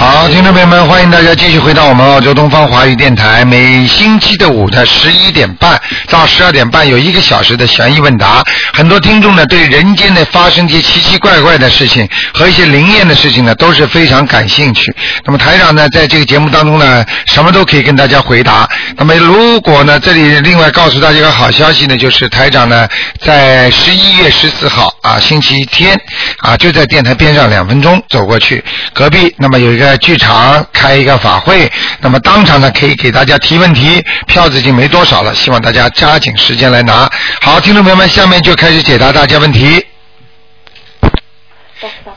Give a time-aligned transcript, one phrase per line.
[0.00, 3.44] 好，听众朋友们，欢迎大家继续回到我们澳洲东方华语电台。
[3.44, 8.42] 每星期的五的十一点半到十二点半有一个小时的悬疑问答。
[8.72, 14.90] 很多听众呢对人间的发生一些奇奇怪怪的事情和一些灵验的事情呢都是非常感兴趣。
[15.26, 18.66] 那么台长呢在这个节目当中呢什么都可以跟大家回答。
[18.96, 22.88] 那么如果呢这里另外告诉大家一个好消息呢，就是台长呢
[23.20, 26.00] 在十一月十四号啊星期天
[26.38, 28.64] 啊就在电台边上两分钟走过去，
[28.94, 31.68] 隔壁那么有一个剧场开一个法会，
[32.00, 37.10] 那么当场呢可以给大家提问题，票子已经没多少了，希望大家抓紧时间来拿。
[37.40, 39.84] 好，听众朋友们，下面就开始解答大家问题。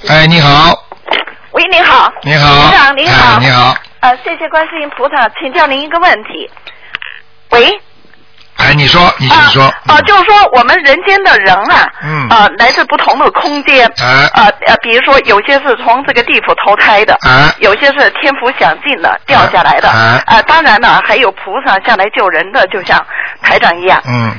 [0.08, 0.78] 哎，你好，
[1.54, 2.12] 喂，你好。
[2.22, 3.38] 你好，台长你好。
[3.38, 6.48] 哎，你好，呃，谢谢观世音菩萨，请教您一个问题。
[7.50, 7.82] 喂。
[8.58, 9.64] 哎，你说，你请说。
[9.64, 13.86] 啊、呃就是说我们人间的人啊，嗯呃，来自不同的空间。
[14.02, 19.90] 啊呃呃，比如说有些是从这个地府投胎的，啊有些是天福享尽的掉下来的。
[19.90, 23.04] 哎呃，当然呢，还有菩萨下来救人的，就像
[23.42, 24.02] 台长一样。
[24.06, 24.32] 嗯，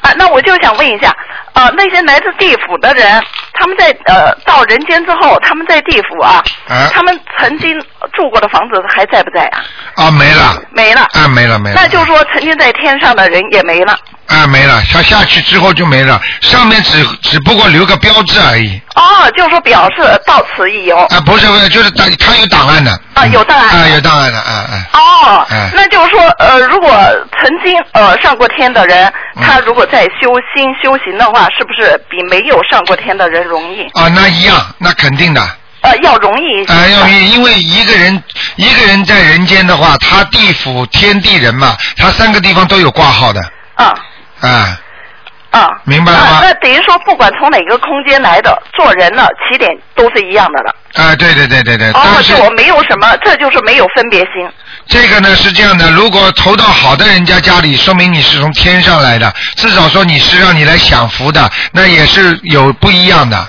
[0.00, 1.08] 啊，那我就想问一下，
[1.52, 3.22] 啊，那些来自地府的人，
[3.54, 7.82] 他们在呃到人间之后，他们在地府啊，啊他们曾经
[8.12, 9.60] 住过的房子还在不在啊？
[9.94, 11.02] 啊，没了，没了。
[11.12, 11.80] 啊，没了，没了。
[11.80, 13.98] 那就是说，曾经在天上的人也没了。
[14.26, 18.80] 啊，没了，他下去之后就没了，上面只只不过留个标志而已。
[18.94, 20.96] 哦，就是说表示到此一游。
[20.96, 22.90] 啊，不是不是，就是档他有档案的。
[23.14, 24.88] 啊有档案啊，有档案的，啊啊。
[24.92, 26.90] 哦，哎那就是说，呃，如果
[27.38, 33.82] 曾经呃上过天的人，嗯他如果在修心修行的话，是不是比没有上过天的人容易？
[33.92, 35.42] 啊，那一样，那肯定的。
[35.82, 36.72] 呃，要容易一些。
[36.72, 38.22] 啊，要因因为一个人
[38.56, 43.40] 一个人在人间的话，他地府天地人嘛，他三个地方都有挂号的。
[43.74, 43.94] 啊
[44.40, 44.78] 啊，
[45.50, 45.68] 啊。
[45.84, 50.74] 明白了吗啊那等于说，不管从哪个空间来的，做人呢，起点都是一样的了。
[50.94, 54.48] 啊，对对对对对，哦，但是我没有什么，这就是没有分别心。
[54.86, 63.48] 这个呢是这样的，如果投到好的人家家里，说明你是从天上来的，至少说你是让你来享福的，那也是有不一样的。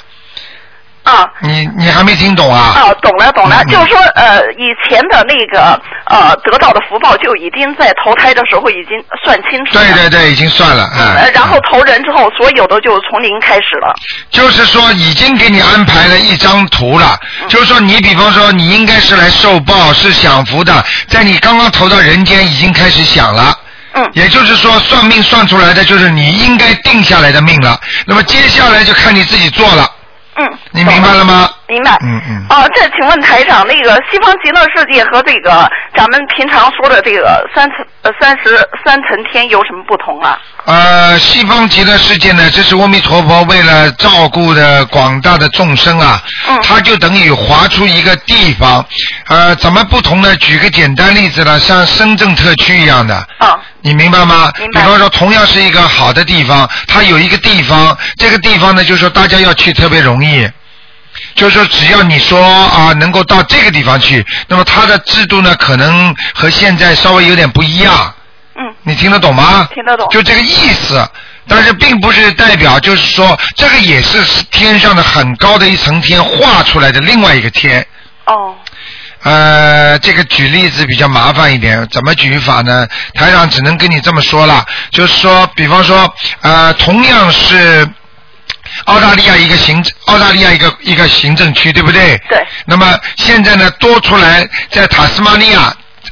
[1.03, 1.29] 啊。
[1.41, 2.73] 你你还没听懂啊？
[2.83, 9.83] 哦，懂了懂了，嗯就是说，呃，以前的那个呃得到的福报就已经在投胎的时候已经算清楚了。
[9.83, 11.31] 对对对，已经算了，呃，嗯。
[11.33, 13.93] 然后投人之后，所有的就从零开始了。
[14.29, 23.57] 就是说已经给你安排了一张图了，就是说你比方说你应该是来受报是享福的，在你刚刚投到人间已经开始享了。
[23.93, 24.09] 嗯。
[24.13, 29.89] 也就是说算命算出来的就是你应该定下来的命了，那么接下来就看你自己做了。
[30.35, 30.49] 嗯。
[30.71, 31.49] 你明白了吗？
[31.67, 31.97] 明白。
[32.01, 32.45] 嗯嗯。
[32.49, 40.39] 哦、这请问台长，那个西方极乐世界和这个咱们平常说的这个三层呃三十三层天有什么不同啊？
[40.65, 48.85] 呃，西方极乐世界呢，这是阿弥陀佛为了照顾的广大的众生啊，嗯他就等于划出一个地方，
[49.27, 50.35] 呃，怎么不同呢？
[50.37, 54.51] 举个简单例子呢，像深圳特区一样的，啊、你明白吗？
[54.57, 60.49] 明白比方说，同样是一个好的地方，它有一个地方，这个地方呢，就是说大家要去特别容易。
[61.35, 68.15] 就是说，只要你说啊，能够到这个地方去，那么它的制度呢，可能和现在稍微有点不一样。
[68.55, 68.73] 嗯。
[68.83, 69.67] 你听得懂吗？
[69.73, 71.05] 听得懂就这个意思，
[71.47, 74.17] 但是并不是代表，就是说这个也是
[74.49, 77.85] 天上的很高的一层天画出来的另外一个天。
[78.25, 78.55] 哦。
[79.23, 82.85] 呃，这个举例子比较麻烦一点，怎么举法呢？
[83.13, 87.87] 台长只能跟你这么说了，就是说，比方说，呃，同样是
[88.85, 92.17] 澳大利亚一个行，澳大利亚一个一个行政区，对不对？
[92.29, 92.45] 对。
[92.65, 95.61] 那么现在呢，多出来在塔斯马尼亚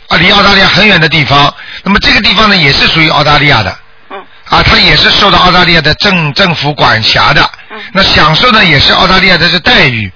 [0.07, 3.77] 啊，离澳大利亚很远的地方，那么这个地方呢，也是属于澳大利亚的。
[4.11, 4.17] 嗯。
[4.47, 7.41] 啊，它也是受到澳大利亚的政政府管辖的。
[7.71, 7.77] 嗯。
[7.91, 10.09] 那享受呢，也是澳大利亚的这待遇。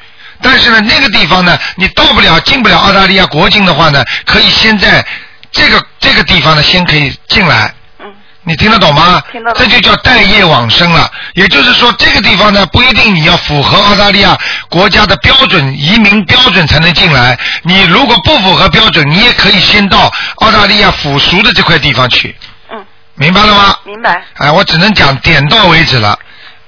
[0.46, 5.04] 但是呢，那个地方呢，你到不了、进不了澳大利亚国境的话呢，可以先在
[5.52, 7.74] 这个这个地方呢，先可以进来。
[8.00, 8.06] 嗯。
[8.44, 9.24] 你听得懂吗？
[9.32, 11.10] 听得懂这就叫待业往生了。
[11.34, 14.38] 也就是说，这个地方呢，不一定你要符合澳大利亚
[14.70, 17.36] 国家的标准移民标准才能进来。
[17.64, 22.36] 你如果不符合标准，你也可以先到澳大利亚附属的这块地方去。
[22.72, 22.86] 嗯。
[23.16, 23.76] 明白了吗？
[23.84, 24.22] 明白。
[24.36, 26.20] 哎，我只能讲点到为止了。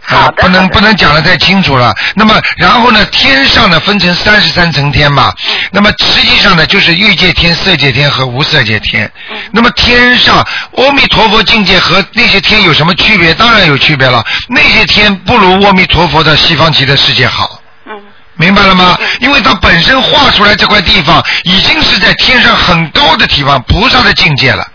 [0.08, 1.94] 啊，不能不能讲的太清楚了。
[2.16, 5.34] 那么，然后呢，天上呢分成三十三层天嘛。
[5.38, 9.12] 嗯那么实际上呢，就是欲界天、色界天和无色界天。
[9.30, 10.38] 嗯那么天上
[10.78, 13.34] 阿弥陀佛境界和那些天有什么区别？
[13.34, 14.24] 当然有区别了。
[14.48, 17.62] 那些天不如阿弥陀佛的西方极乐世界好。
[17.86, 17.92] 嗯。
[18.36, 18.98] 明白了吗？
[19.20, 24.66] 因为它本身画出来这块地方已经是在天上很高的地方，菩萨的境界了，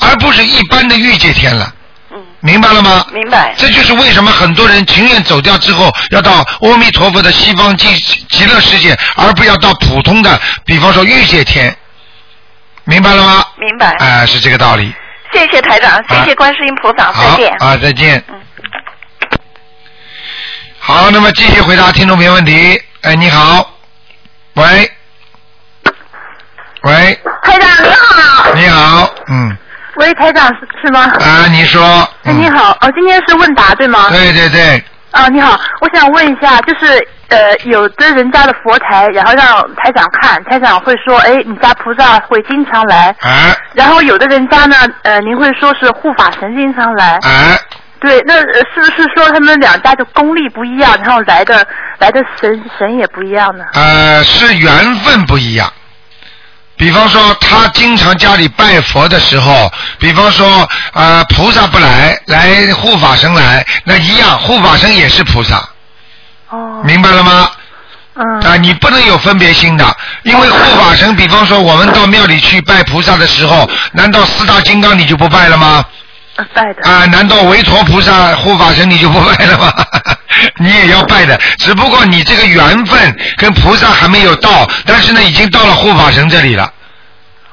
[0.00, 1.70] 而不是一般的欲界天了。
[2.44, 3.06] 嗯，明白了吗？
[3.12, 3.54] 明白。
[3.56, 7.94] 这就是为什么很多人情愿走掉之后，要到阿弥陀佛的西方极
[8.28, 11.74] 极乐世界，而不要到普通的，比方说欲界天。
[12.84, 13.44] 明白了吗？
[13.58, 13.96] 明白。
[13.98, 14.94] 哎、是这个道理。
[15.32, 17.50] 谢谢台长，谢谢观世音菩萨，再好见。
[17.58, 18.22] 啊，再见。
[18.28, 18.40] 嗯
[20.86, 22.78] 好，那么继续回答听众朋友问题。
[23.00, 23.70] 哎，你好，
[24.52, 24.92] 喂，
[26.82, 29.56] 喂，台长你好，你好，嗯，
[29.96, 31.00] 喂，台长是是吗？
[31.20, 31.82] 啊，你说，
[32.24, 34.08] 哎，嗯你，好，哦，今天是问答对吗？
[34.10, 34.82] 对对对，
[35.12, 39.46] 啊，你好，我想问一下，就是呃，有的人家的佛台，然后让
[39.76, 47.56] 台长看，台长会说，哎，你家菩萨会经常来，啊然后有的人家呢，呃，您会说是护法神经常来，啊，
[48.00, 51.66] 对，那呃是不是说他们两家的功力不一样，然后来的
[51.98, 53.64] 来的神神也不一样呢？
[53.74, 55.72] 呃，是缘分不一样。
[56.76, 65.68] 比方说，他经常家里拜佛的时候，比方说，呃，菩萨不来，来护法神来，那一样，护法神也是菩萨，
[66.50, 67.50] 哦，明白了吗？
[68.16, 75.84] 嗯，啊，你不能有分别心的，因为护法神，比方说我们到庙里去拜菩萨的时候，难道四大金刚你就不拜了吗？
[76.36, 79.72] 呃拜的，啊，难道韦陀菩萨护法神你就不拜了吗？
[80.58, 86.72] 你也要拜的，只不过你这个缘分跟菩萨还没有到，但是呢，已经到了护法神这里了，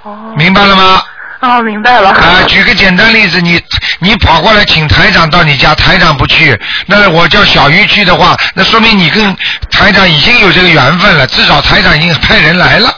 [0.04, 1.02] 哦，明白了吗？
[1.42, 3.60] 哦，明白了，啊，举个简单例子，你
[4.00, 9.36] 你跑过来请台长到你家，台长不去，那我叫小鱼去的话，那说明你跟
[9.72, 12.96] 台长已经有这个缘分了，至少台长已经派人来了，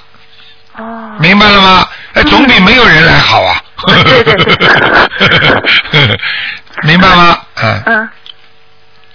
[0.78, 1.88] 哦，明白了吗？
[2.16, 3.62] 哎，总比没有人来好啊。
[4.06, 4.34] 对对
[5.92, 6.20] 对
[6.84, 7.38] 明白吗？
[7.62, 8.10] 嗯，嗯。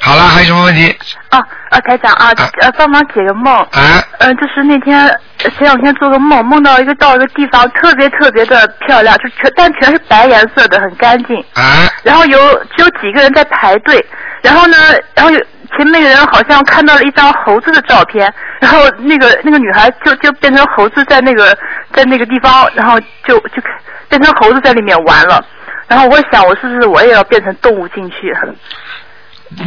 [0.00, 0.96] 好了，还有什么问题？
[1.30, 1.38] 啊
[1.70, 3.52] 啊，台长啊啊，呃，帮忙解个梦。
[3.52, 5.06] 啊呃，就是那天
[5.42, 11.36] 呃前两天做个梦，梦到一个到一个地方特别特别的漂亮，就全但全是白颜色的，很干净。
[11.54, 12.38] 啊然后有
[12.76, 14.04] 只有几个人在排队，
[14.42, 14.76] 然后呢，
[15.14, 15.38] 然后有
[15.76, 21.56] 前面那个人好像看到了一张猴子的照片，然后那个那个女孩就就变成猴子在那个
[21.92, 23.60] 在那个地方，然后就就
[24.08, 25.44] 变成猴子在里面玩了。
[25.88, 28.32] 然后我想，我是不是我也要变成动物进去？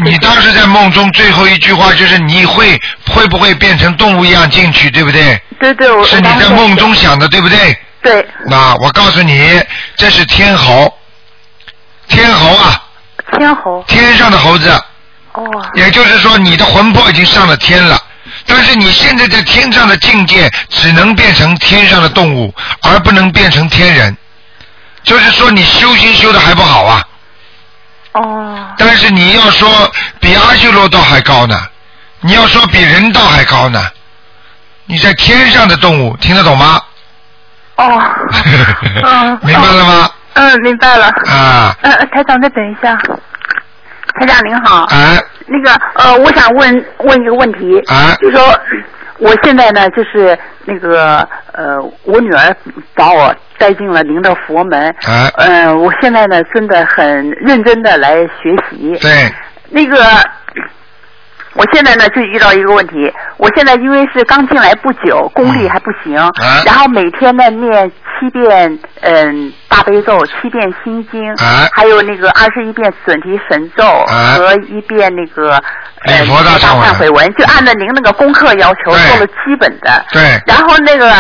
[0.04, 5.42] 你当时在梦中最后一句话就是你会会不会变成动物一样进去，对不对？
[5.60, 7.78] 对对，我是你在梦中想的，对不对？
[8.04, 9.62] 对那我告诉你，
[9.95, 10.92] 这是天猴，
[12.07, 12.83] 天猴啊，
[13.38, 14.69] 天猴天上的猴子，
[15.33, 15.44] 哦
[15.75, 18.00] 也就是说你的魂魄已经上了天了。
[18.45, 24.16] 但是你现在在天上的境界只能变成天上的动物，而不能变成天人。
[25.04, 27.04] 就是说你修行修的还不好啊。
[28.13, 29.69] 哦但是你要说
[30.19, 31.56] 比阿修罗道还高呢，
[32.22, 33.80] 你要说比人道还高呢，
[34.86, 36.81] 你在天上的动物听得懂 吗？
[37.78, 38.02] 哦，
[39.04, 40.10] 嗯，明白了吗？
[40.34, 41.08] 嗯，明白了。
[41.30, 42.98] 啊呃，台长，再等一下。
[44.19, 45.18] 台长您好，啊
[45.48, 48.60] 那个呃，我想问问一个问题，啊就说
[49.21, 50.35] 我现在呢，就是
[50.65, 51.19] 那个
[51.53, 52.56] 呃，我女儿
[52.95, 55.29] 把我带进了您的佛门，啊！
[55.38, 59.31] 呃，我现在呢真的很认真的来学习，对，
[59.69, 59.96] 那个，
[61.53, 66.31] 我现在呢就遇到一个问题，我现在因为是刚进来不久，功力还不行，啊
[66.65, 75.51] 然后每天呢念七遍嗯大悲咒，七遍心经，啊还有那个二十一遍准提神咒、啊和一遍那个
[76.05, 81.13] 呃大忏悔文就按照您那个功课要求做了基本的，对，然后那个，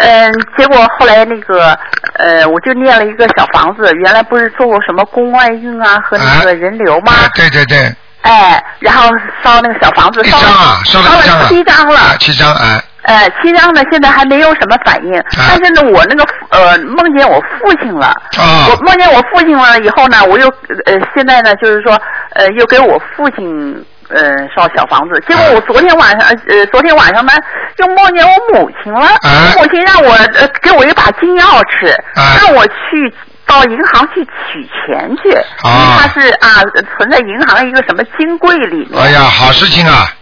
[0.00, 1.76] 嗯，结果后来那个，
[2.14, 7.12] 呃，我就念了一个小房子，原来不是做过什么宫外孕啊和那个人流吗？
[7.12, 7.92] 啊对对对，
[8.26, 9.08] 哎，然后
[9.42, 18.06] 烧那个小房子，一烧张啊，烧了一张啊，七张了，啊七张哎，呃，七张呢，现在还没有什么反应，但是呢，我那个呃梦见我父亲了，
[18.36, 20.48] 啊我梦见我父亲了以后呢，我又
[20.86, 22.00] 呃现在呢就是说
[22.34, 27.32] 呃又给我父亲呃烧小房子，结果我昨天晚上呃昨天晚上呢
[27.78, 29.54] 又梦见我母亲了，啊。
[29.54, 32.34] 我母亲让我呃给我一把金钥匙，啊。
[32.42, 33.14] 让我去。
[33.46, 36.62] 到银行去取钱去，因为啊它是啊
[36.96, 39.00] 存在银行一个什么金柜里面。
[39.00, 40.12] 哎呀，好事情啊！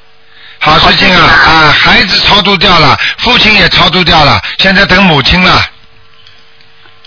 [0.61, 1.21] 好事情啊！
[1.21, 5.51] 好事情啊啊，孩子超度掉了，父亲也超度掉了，现在等母亲了。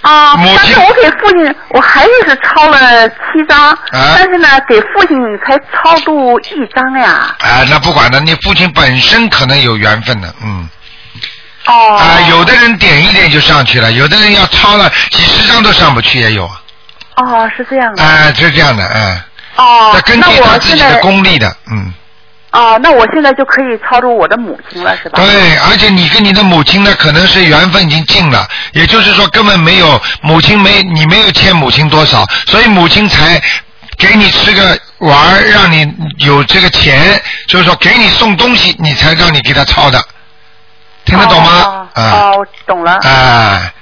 [0.01, 3.15] 啊，母亲但是我给父亲，我还是是抄了七
[3.49, 7.35] 张，啊但是呢，给父亲才超度一张呀。
[7.39, 10.69] 啊，那不管了，你父亲本身可能有缘分的，嗯。
[11.67, 11.95] 哦。
[11.97, 16.45] 啊，有的人点一点就上去了，有的人要抄了几十张都上不去也有。
[17.17, 18.03] 哦，是这样的。
[18.03, 19.21] 啊，是这样的，嗯。
[19.57, 21.93] 哦这，根那据他我现在自己的功力的，嗯。
[22.51, 25.19] 哦，那我现在就可以超度我的母亲了，是吧？
[25.19, 33.39] 对，而且你跟你的母亲呢，可能是缘分已经尽了，也就是说根本没有母亲没你没有欠母亲多少，所以母亲才
[33.97, 40.01] 给你吃个玩儿，让你有这个钱，就是说给你送东西，你才让你给他抄的，
[41.07, 41.87] 听得懂吗？
[41.95, 42.99] 哦，懂了。
[43.03, 43.73] 哎，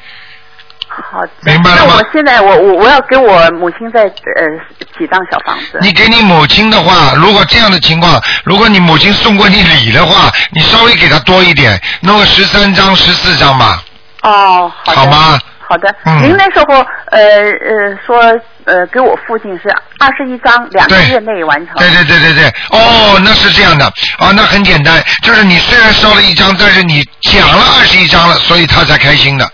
[0.87, 1.29] 好的。
[1.43, 4.09] 明白了吗那我现在我我我要给我母亲再呃
[4.97, 5.79] 几张小房子。
[5.81, 13.83] 你给你母亲的话，如果这样的情况，如果你母亲送过你礼的话，你稍微给她多一点，弄个十三张、十四张吧，
[14.21, 14.71] 哦。
[14.85, 15.39] 好吗？
[15.67, 16.75] 好的，嗯您那时候
[17.09, 18.21] 呃呃说
[18.65, 19.69] 呃给我父亲是
[19.99, 21.75] 二十一张，两个月内完成。
[21.77, 23.85] 对对对对对，哦，那是这样的，
[24.19, 29.45] 哦，那很简单，就是你虽然烧了一张，但是你讲了二十一张了，所以他才开心的，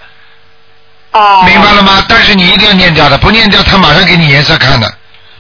[1.12, 1.44] 哦。
[1.48, 2.04] 明白了吗？
[2.10, 4.88] 但是你一定要念掉的，不念掉他马上给你颜色看的，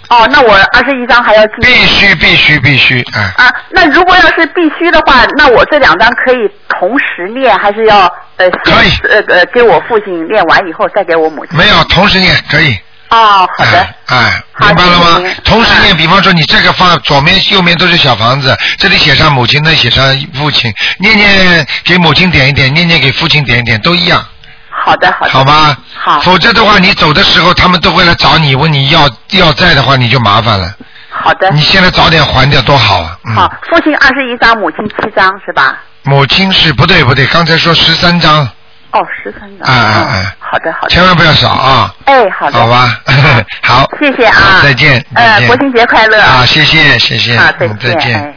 [0.10, 1.74] 哦，那我二十一张还要继续。
[1.74, 11.58] 必须必须必须，哎，啊，那如果要是必须的话，那我这两张可以同时念，还是要呃可以呃呃给我父亲念完以后再给我母亲？
[11.58, 12.78] 没有同时念可以。
[13.10, 13.88] 哦，好的。
[14.06, 15.30] 哎，哎明白了吗？
[15.44, 24.26] 同时念，哎比方说你这个放左面、右面都是小房子，这里写上母亲，那写上父亲，念念给母亲点一点，念念给父亲点一点，都一样，
[24.70, 25.32] 好的，好的。
[25.32, 25.78] 好吗？
[25.94, 30.74] 好否则的话，你走的时候，他们都会来找你，问你要要债的话，你就麻烦了。
[31.22, 31.50] 好的。
[31.52, 33.18] 你现在早点还掉多好啊！
[33.26, 33.36] 嗯。
[33.36, 35.78] 好，父亲二十一张，母亲七张是吧？
[36.04, 38.44] 母亲是不对不对，刚才说十三张，
[38.92, 39.70] 哦，十三张。
[39.70, 40.90] 哎哎哦哎好的，好的。
[40.90, 41.94] 千万不要少啊！
[42.06, 42.60] 哎，好的。
[42.60, 43.00] 好吧，
[43.64, 43.90] 好。
[44.00, 44.62] 谢谢啊。
[44.64, 45.06] 再见。
[45.16, 46.20] 再呃，国庆节快乐。
[46.22, 48.36] 啊，谢谢谢谢，啊，再见。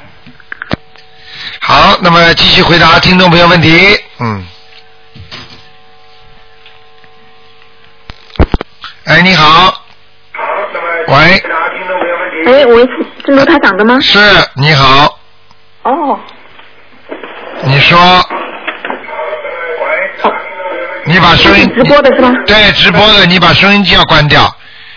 [1.60, 3.98] 好，那么继续回答听众朋友问题。
[4.18, 4.46] 嗯。
[9.06, 9.80] 哎，你好。
[11.08, 11.42] 喂，
[12.46, 12.82] 哎，喂，
[13.24, 13.98] 是卢台长的吗？
[14.00, 14.18] 是，
[14.54, 15.18] 你好，
[15.84, 16.18] 哦，
[17.64, 17.98] 你说。
[21.06, 22.32] 你把收音直播的是吧？
[22.46, 24.42] 对直播的，你把收音机要关掉，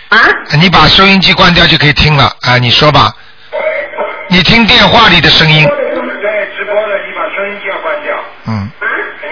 [0.08, 0.18] 啊？
[0.58, 3.12] 你把收音机关掉就可以听了啊，你说吧。
[4.30, 5.66] 你听电话里的声音。
[5.66, 8.70] 对，直播的你把收音机要关掉，嗯，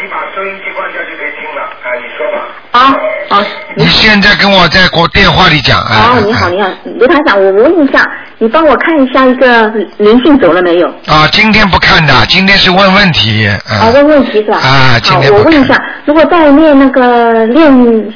[0.02, 2.38] 你把收音机关掉就可以听了，啊，你说吧。
[2.72, 2.94] 啊，
[3.30, 3.46] 哦，
[3.78, 6.14] 你现在跟我在国电话里讲啊。
[6.16, 6.68] 哦，你好，你好，
[6.98, 8.02] 刘台长，我问一下，
[8.38, 9.68] 你帮我看一下一个
[9.98, 10.88] 灵性走了没有？
[11.06, 13.46] 啊，今天不看的，今天是问问题。
[13.46, 14.56] 啊啊，问问题是吧？
[14.56, 18.14] 啊今，天我问一下，如果在念那个练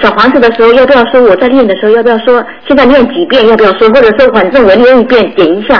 [0.00, 5.76] 小房子的时候，要不要说我在练的时候要不要说现在念几遍，要不要说，或者说反正我念一遍点一下，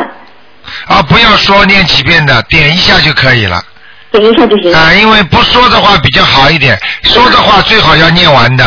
[0.86, 3.58] 啊，不要说念几遍的，点一下就可以了。
[4.10, 4.78] 点一下就行了。
[4.78, 8.64] 啊，因为不说的话比较好一点，说的话最好要念完的。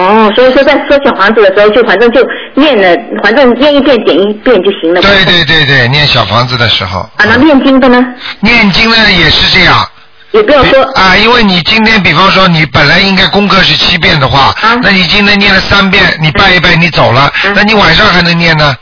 [0.00, 5.00] 哦，所以说在说小房子的时候，就反正就念了，反正念一遍点一遍就行了。
[5.02, 7.00] 对对对对，念小房子的时候。
[7.16, 8.02] 啊，那念经的呢？
[8.40, 9.86] 念经呢也是这样。
[10.32, 18.74] 也不要说啊，因为你今天比方说你本来应该功课是七遍的话，啊那你今天念了三遍，你拜一拜你走了，嗯那你晚上还能念呢？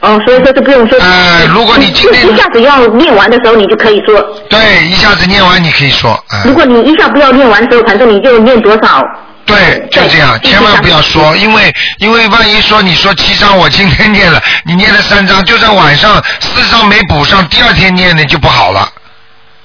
[0.00, 0.98] 哦，所以说就不用说。
[0.98, 4.20] 呃如果你今天一下子要念完的时候，你就可以说。
[4.50, 9.00] 对，一下子念完你可以说，啊、如果你一下不要念完的时候，反正你就念多少。
[9.44, 18.88] 对，就这样，千万不要说，因为因为万一说你说七张，我今天念了，你念了三张，就算晚上四张没补上，第二天念的就不好了。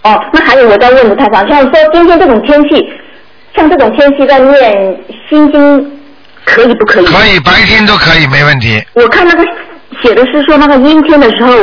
[0.04, 2.84] 哦，那还有我在问卢太长，像说今天这种天气，
[3.56, 4.98] 像这种天气在念
[5.30, 6.00] 心经，
[6.44, 7.06] 可以不可以？
[7.06, 8.82] 可以，白天都可以，没问题。
[8.94, 9.44] 我看那个
[10.02, 11.54] 写的是说那个阴天的时候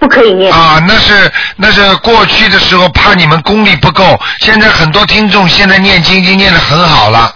[0.00, 0.52] 不可以念。
[0.52, 7.32] 啊，那是那是过去的时候怕你们功力不够，现在很多听众现在念经已经念得很好了，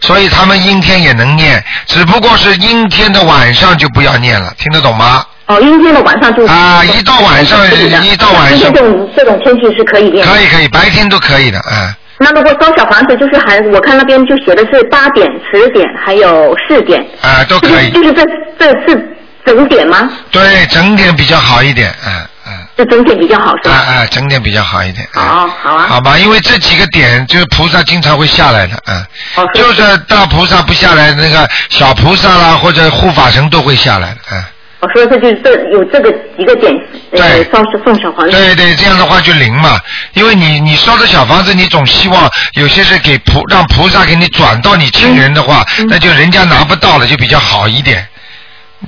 [0.00, 5.24] 所以他们阴天也能念，只不过是阴天的晚上就不要念了，听得懂吗？
[5.46, 7.58] 哦，阴天的晚上就啊一到晚上
[8.04, 10.32] 一到晚上这种这种天气是可以念的。
[10.32, 11.96] 可以可以，白天都可以的，啊。
[12.18, 17.04] 那如果烧小房子，就是还我看那边就写的是八点、十点，还有四点。
[17.20, 17.90] 啊，都可以。
[17.90, 18.22] 就是这
[18.56, 19.11] 这是
[19.44, 20.10] 整点吗？
[20.30, 22.52] 对，整点比较好一点，嗯嗯。
[22.76, 23.74] 这整点比较好是吧？
[23.74, 25.06] 啊啊，整点比较好一点。
[25.14, 25.86] 嗯好，好啊。
[25.88, 29.04] 好吧，因为这几个点就是菩萨经常会下来的，嗯，
[29.36, 34.42] 哦就是大菩萨不下来，那个小菩萨啦或者护法神都会下来的，嗯，
[34.80, 36.72] 我说这就是这有这个几个点，
[37.12, 38.30] 呃对，烧送小房子。
[38.30, 39.78] 对对，这样的话就灵嘛，
[40.14, 48.06] 因为你你烧的小房子，你总希望有些是给菩让菩萨给你转到你亲人的话，嗯那就人家拿不到了，就比较好一点。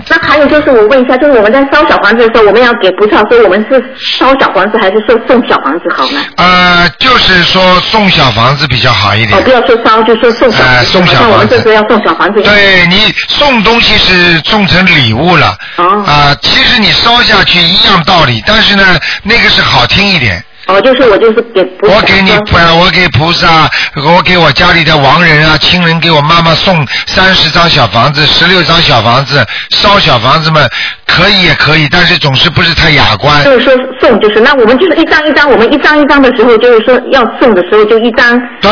[0.08, 6.20] 那还有就是，我问一下，就是我们在烧小房子的时候，我们要给菩萨说我们是烧小房子还是说送小房子好呢？
[6.36, 9.42] 呃，就是说送小房子比较好一点哦，。
[9.42, 10.90] 不要说烧，就说送小哎房子。
[10.90, 12.42] 送小像我们房子这时候要送小房子。
[12.42, 20.44] 对你送东西是送成礼物了，哦啊、其实你烧下去一样道理，但是呢，那个是好听一点。
[20.66, 21.94] 哦，就是我就是给菩萨。
[21.94, 30.68] 我给你，呃，我给菩萨，我给我家里的亡人啊、亲人，给我妈妈送三十张小房子、十六张小房子，烧小房子们，
[31.06, 33.44] 可以也可以，但是总是不是太雅观。
[33.44, 38.40] 就是说送，就是那我们就是一张一张，我们一张一张的时候，就是说要送的时候就一张。
[38.60, 38.70] 对，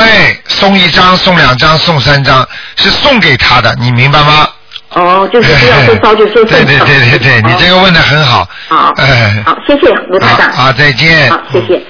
[0.48, 2.46] 送一张、送两张、送三张，
[2.76, 4.48] 是送给他的，你明白吗？
[4.94, 8.48] 哦，就是不要说烧，就是说送对对对对对，你这个问的很好。
[8.68, 10.52] 好哎，好，谢谢卢台长。
[10.52, 11.30] 好，好再见。
[11.30, 11.80] 好，谢谢。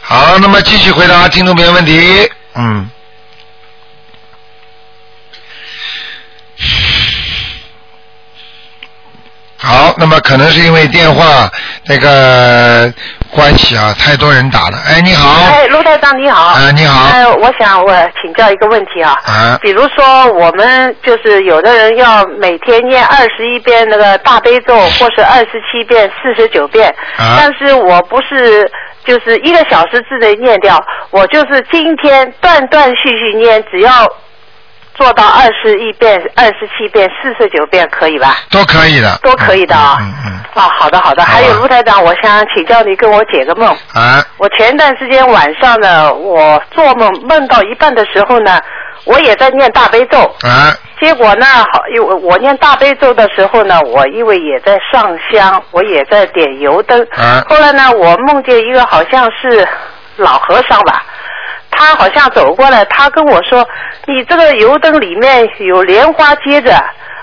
[0.00, 2.30] 好，那么继续回答听众朋友问题。
[2.54, 2.88] 嗯。
[9.68, 11.46] 好，那么可能是因为电话
[11.86, 12.90] 那个
[13.30, 14.78] 关系啊，太多人打了。
[14.88, 15.28] 哎，你好。
[15.52, 16.42] 哎，陆台长你好。
[16.42, 19.12] 啊你好呃，我想我请教一个问题啊。
[19.26, 26.88] 啊比如说，我们就是有的人要每天念二十一遍那个大悲咒，或是二十七遍、四十九遍。
[27.18, 28.70] 啊但是我不是
[29.04, 34.10] 就是一个小时之内念掉，我就是今天断断续续念，只要
[34.98, 38.36] 做到二十一遍、二十七遍、四十九遍，可以吧？
[38.50, 39.16] 都可以的。
[39.22, 39.96] 都可以的啊。
[40.00, 41.22] 嗯嗯啊，好的好的。
[41.22, 43.72] 还有卢台长，我想请教你跟我解个梦。
[43.94, 44.02] 嗯。
[44.02, 48.60] 啊我前段时间晚上呢，我做梦梦到一半的时候呢，
[49.04, 50.18] 我也在念大悲咒。
[50.42, 57.00] 啊结果呢，好，因为我念大悲咒的时候呢，我因为也在上香，我也在点油灯。
[57.16, 59.64] 啊后来呢，我梦见一个好像是
[60.16, 61.04] 老和尚吧，
[61.78, 63.64] 他好像走过来，他跟我说
[64.06, 66.76] ：“你这个油灯里面有莲花接着。”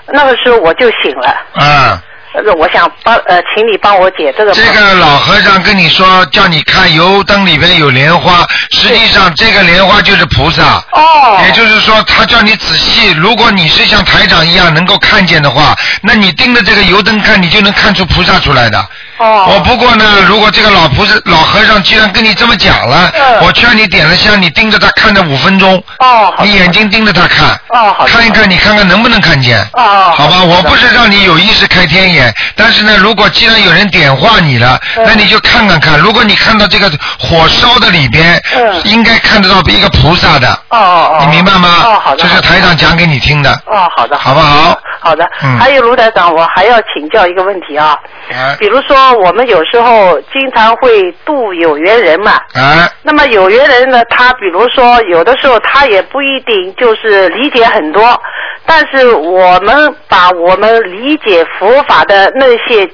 [0.08, 1.36] 那个时候我就醒了。
[1.60, 1.98] 嗯！
[2.36, 4.52] 呃，我想帮呃，请你帮我解这个。
[4.52, 10.62] 这个老和尚跟你说，叫你看油灯里边有莲花，实际上这个莲花就是菩萨。
[10.92, 11.40] 哦。
[11.44, 18.78] 也就是说，他叫你仔细，如果你是像台长一样能够看见的话，那你盯着这个油灯看，你就能看出菩萨出来的。
[19.16, 19.46] 哦。
[19.54, 25.82] 我不过呢，如果这个老菩萨、老和尚既然跟你这么讲了，嗯我劝你点了香，你盯着他看着五分钟。
[26.00, 27.58] 哦，你眼睛盯着他看。
[27.68, 29.58] 哦好看一看，你看看能不能看见。
[29.72, 32.25] 哦哦好吧，我不是让你有意识开天眼，
[32.56, 35.98] 但是呢，如果既然有人点化你了，嗯那你就看看看。
[35.98, 40.48] 如果你看到这个火烧的里边，嗯应该看得到一个菩萨的。
[40.70, 41.18] 哦哦哦。
[41.20, 41.68] 你明白吗？
[41.84, 42.22] 哦，好的。
[42.22, 43.50] 这是台长讲给你听的。
[43.66, 44.78] 哦，好的，好不好？
[44.98, 47.96] 好的，嗯还有卢台长，我还要请教一个问题啊，
[48.32, 58.20] 哎比如说我们有时候经常会度有缘人嘛，啊那么有缘人呢，他比如说有的时候他也不一定就是理解很多，
[58.64, 62.88] 但是我们把我们理解佛法的那些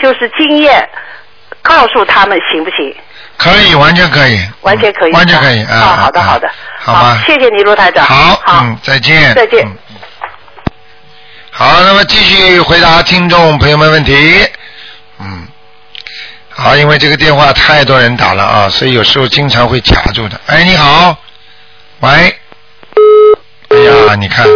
[0.00, 0.88] 就是经验
[1.62, 2.94] 告诉他们行不行？
[3.36, 4.38] 可以，完全可以。
[4.60, 8.04] 完全可以，完全可以啊、啊好的，啊好的，好吧谢谢你，卢台长。
[8.06, 9.34] 好，好，嗯，再见。
[9.34, 9.76] 再见嗯
[11.50, 14.14] 好，那么继续回答听众朋友们问题。
[15.18, 15.46] 嗯，
[16.50, 20.40] 好，因为这个电话太多人打了啊，所以有时候经常会卡住的。
[20.46, 21.16] 哎，你好，
[22.00, 22.10] 喂，
[23.68, 24.46] 哎呀，你看，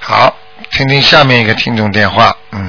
[0.00, 0.36] 好，
[0.76, 2.68] 听听下面一个听众电话，嗯，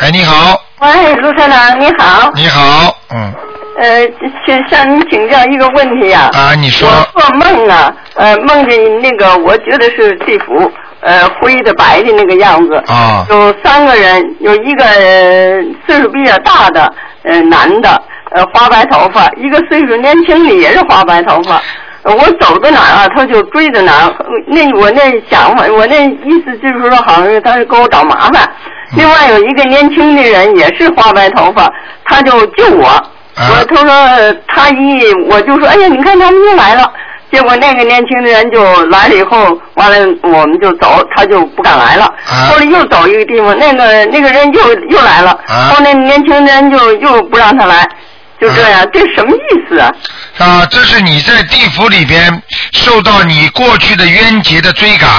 [0.00, 2.32] 哎，你好，喂，卢台长，你好。
[2.34, 3.32] 你好，嗯，
[3.80, 4.04] 呃，
[4.44, 6.28] 请向您请教一个问题啊。
[6.32, 12.74] 啊，你说，我做梦啊，呃，梦见那个，我觉得是地府，呃，灰的白的那个样子。
[12.88, 17.90] 啊有三个人，有一个呃岁数比较大的呃男的，
[18.32, 21.62] 呃花白头发，一个岁数年轻的也是花白头发。
[22.02, 24.08] 呃我走到哪儿啊，他就追着哪儿。
[24.08, 28.48] 呃那我那想法，我那意思就是说，好像是他是给我找麻烦。
[28.96, 31.70] 另外有一个年轻的人也是花白头发，
[32.04, 32.88] 他就救我。
[33.36, 36.90] 我他说他一我就说哎呀，你看他们又来了。
[37.30, 42.12] 结果那个年轻的人就来了以后，完了我们就走，他就不敢来了。
[42.26, 47.86] 后来又走一个地方，那个那个人又又来了，后来年轻人就又不让他来，
[48.40, 49.92] 就这样，这什么意思啊？
[50.38, 55.10] 啊，这是你在地府里边受到你过去的冤结的追赶。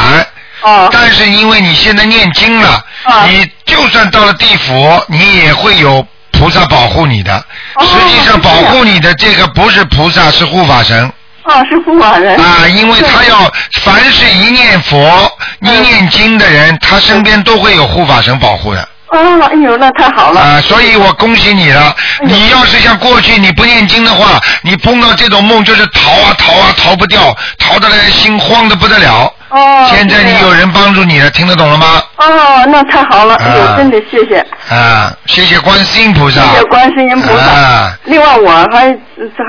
[0.62, 0.90] 哦。
[0.92, 2.84] 但是因为你现在念经了，
[3.28, 7.36] 你就算到了地府，你也会有菩萨保护你的。
[7.76, 11.12] 哦实际上保护你的这个不是菩萨，是护法神。
[11.44, 12.36] 哦，是护法神。
[12.38, 15.32] 啊，因为他要凡是一念佛、
[15.62, 18.88] 一念经的人，他身边都会有护法神保护的。
[19.12, 20.39] 哦，哎呦，那太好了。
[20.39, 21.93] 啊，所以我恭喜你了。
[22.24, 29.34] 你要是像过去你不念经的话，你碰到这种梦就是逃啊逃啊逃不掉，逃得来心慌的不得了。
[29.50, 29.86] 哦。
[29.89, 32.02] 现在你有人帮助你了，听得懂了吗？
[32.17, 36.41] 哦，那太好了，哎呦，啊真的谢谢，啊，谢谢观世音菩萨。
[36.41, 37.43] 谢谢观世音菩萨。
[37.43, 38.97] 啊，另外，我还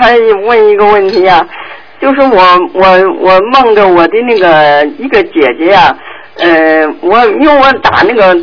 [0.01, 1.41] 还问一个问题呀、
[2.01, 2.89] 就是我我
[3.21, 5.95] 我梦着我的那个一个姐姐呀、
[6.39, 8.37] 呃，我因为我打那个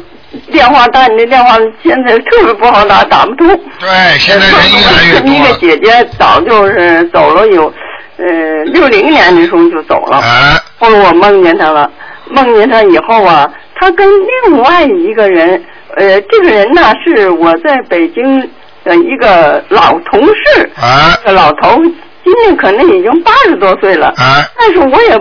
[0.51, 3.47] 电话，打你的电话现在特别不好打，打不通。
[3.79, 5.57] 对，现在人越来越一个多。
[5.59, 7.73] 姐姐早就是走了有，
[8.17, 10.17] 呃，六零年的时候就走了。
[10.17, 11.91] 啊，后来我梦见她了，
[12.29, 14.07] 梦见她以后啊，她跟
[14.45, 15.63] 另外一个人，
[15.97, 18.39] 呃，这个人呢是我在北京
[18.83, 21.81] 的一个老同事，啊这个老头
[22.23, 25.17] 今年可能已经八十多岁了，啊但是我也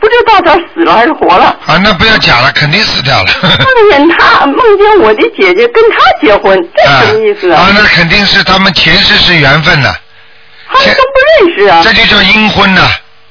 [0.00, 1.56] 不知道他死了还是活了。
[1.66, 3.30] 啊，那不要讲了，肯定死掉了。
[3.42, 7.68] 梦见他，梦见我的姐姐跟他结婚， 这什么意思啊，啊？
[7.74, 9.94] 那肯定是他们前世是缘分呐，
[10.72, 11.80] 他们都不认识啊。
[11.84, 12.82] 这就叫阴婚呐。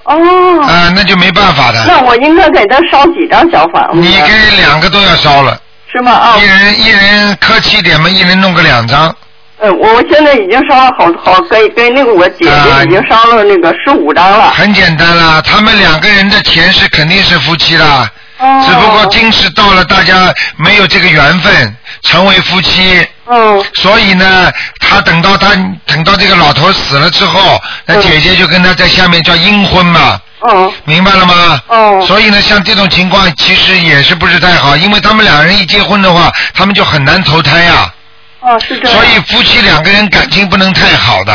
[0.04, 0.62] 哦。
[0.64, 1.84] 啊，那就没办法的。
[1.88, 4.00] 那我应该给他烧几张小房子？
[4.00, 5.60] 你给两个都要烧了。
[5.92, 6.12] 是吗？
[6.12, 6.38] 啊。
[6.38, 9.14] 一人一人客气点嘛，一人弄个两张。
[9.62, 14.50] 呃，我现在已经烧了好好跟跟那个我姐姐已经烧了那个十五张了。
[14.50, 18.10] 很简单啦，他们两个人的前世肯定是夫妻啦。
[18.40, 18.66] 哦。
[18.66, 23.06] 只不过今世到了，大家没有这个缘分成为夫妻。
[23.28, 23.64] 嗯。
[23.76, 25.50] 所以呢，他等到他
[25.86, 30.20] 等到这个老头死了之后，那姐姐就跟他在下面叫阴婚嘛。
[30.50, 30.74] 嗯。
[30.86, 31.62] 明白了吗？
[31.68, 32.04] 哦。
[32.08, 37.94] 所以呢，像这种情况其实也是不是太好，因为他们两人一结婚的话，他们就很难投胎呀、
[38.42, 38.94] 哦，是这样。
[38.94, 41.34] 所以夫妻两个人感情不能太好的，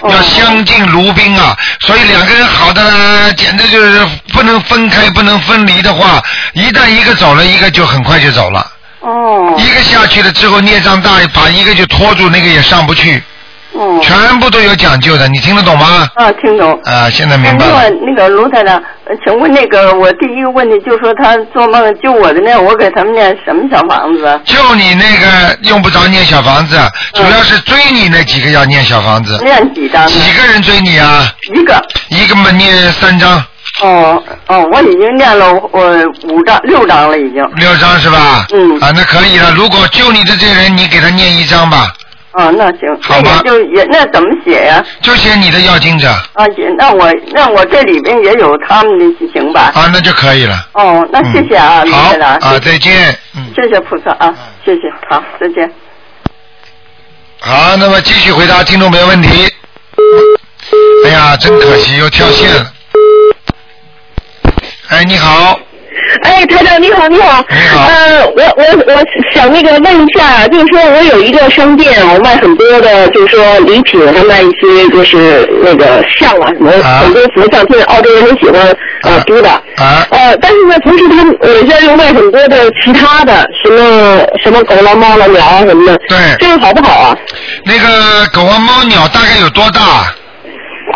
[0.00, 1.56] 哦要相敬如宾啊。
[1.80, 6.22] 所以两个人好的呢，简直就是不能分开、不能分离的话，
[6.54, 8.66] 一旦一个走了，一个就很快就走了。
[9.00, 9.54] 哦。
[9.58, 13.22] 一个下去了之后，孽障大，把一个就拖住，那个也上不去。
[13.78, 14.00] 哦。
[14.02, 16.08] 全部都有讲究的，你听得懂吗？
[16.14, 16.72] 啊，听懂。
[16.84, 17.66] 啊，现在明白了。
[17.66, 24.40] 另外，那个卢台长，呃请问那个我第一个问题就是说他做梦救我的那，我给他们念什么小房子？
[24.44, 26.78] 就你那个用不着念小房子，
[27.14, 29.38] 主要是追你那几个要念小房子。
[29.42, 30.06] 念几张？
[30.06, 31.26] 几个人追你啊？
[31.54, 31.82] 一个。
[32.08, 33.42] 一个嘛念三张，
[33.82, 35.92] 哦哦，我已经念了我
[36.28, 37.44] 五张六张了，已经。
[37.56, 38.46] 六张是吧？
[38.54, 38.78] 嗯。
[38.80, 39.52] 啊，那可以了。
[39.52, 41.92] 如果救你的这人，你给他念一张吧，
[42.36, 44.84] 啊，那行，好吗那也就也那怎么写呀？
[45.00, 49.72] 就写你的要经者啊，也那我那我这里边也有他们的行吧？
[49.74, 50.68] 啊，那就可以了。
[50.74, 52.34] 哦，那谢谢啊，卢嗯好台长。
[52.36, 53.18] 啊，再见。
[53.36, 55.70] 嗯，谢谢菩萨啊，谢谢，好，再见。
[57.40, 59.50] 好，那么继续回答听众朋友问题。
[61.06, 62.72] 哎呀，真可惜，又跳线了。
[64.88, 65.58] 哎，你好，
[66.22, 67.44] 哎，台长你好，你好。
[67.48, 78.60] 你好呃，我我我想那个问一下，就是说我有一个商店，我卖很多的，就是说礼品，还卖一些就是那个像啊什么，很多佛像，现在澳洲人很喜欢
[79.02, 79.48] 呃丢的。
[79.50, 80.06] 啊。
[80.10, 85.96] 呃，但是呢，同时他们我现在又卖很多的其他的，什么什么狗了、猫了、鸟啊什么的。
[86.08, 86.16] 对。
[86.38, 87.16] 这个好不好啊？
[87.64, 89.80] 那个狗啊、猫、鸟大概有多大？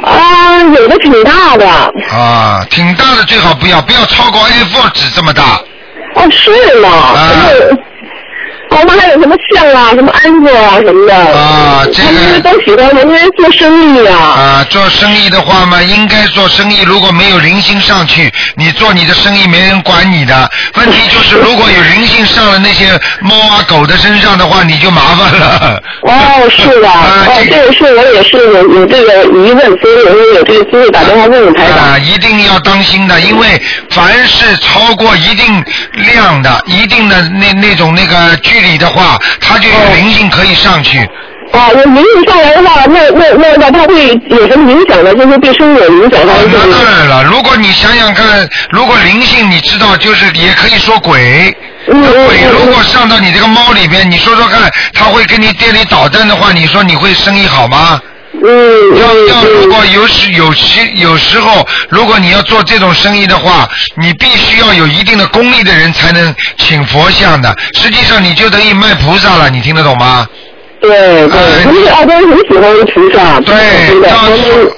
[0.02, 1.66] 啊，有的挺大的。
[2.10, 5.42] 啊，挺大的，最好不要，不要超过 A4 纸这么大。
[6.14, 6.88] 哦，是吗？
[6.88, 7.48] 啊。
[8.70, 11.14] 我们还有什么象啊，什么安子啊什么的。
[11.14, 14.16] 啊，这他们都喜欢，人家做生意啊。
[14.16, 16.82] 啊，做生意的话嘛，应该做生意。
[16.82, 20.50] 如果没有灵性上去，你做你的生意没人管你的。
[20.76, 25.82] 问题就是，如果有灵性上了那些猫啊狗的身上的话，你就麻烦了。
[26.02, 31.78] 哦，是的， 啊哦，这个是我也是有有这个疑问，所以我就有这个机会打电话问问台长。
[31.78, 35.62] 啊，一定要当心的，因为凡是超过一定
[36.14, 40.98] 量的、一定的那那种那个距离的话，它就有灵性可以上去。
[41.52, 45.12] 啊，我灵性上来的话，那那那那它会有什么影响呢？
[45.14, 46.46] 就是对生活有影响还是？
[46.52, 51.54] 那当然了，如果你想想看，如果灵性你知道，就是也可以说鬼。
[51.88, 58.00] 嗯鬼如果上到你这个猫里边，你说说看，它会跟你店里捣蛋的话，你说你会生意好吗？
[58.44, 58.96] 嗯。
[58.98, 67.54] 要要，如果有时有时有时候，如果你要做这种生意的话，你必须要有一定的功力的人才能请佛像的。
[67.74, 70.26] 实际上，你就等于卖菩萨了，你听得懂吗？
[70.80, 73.54] 对对，他们澳洲人很喜欢菩萨，对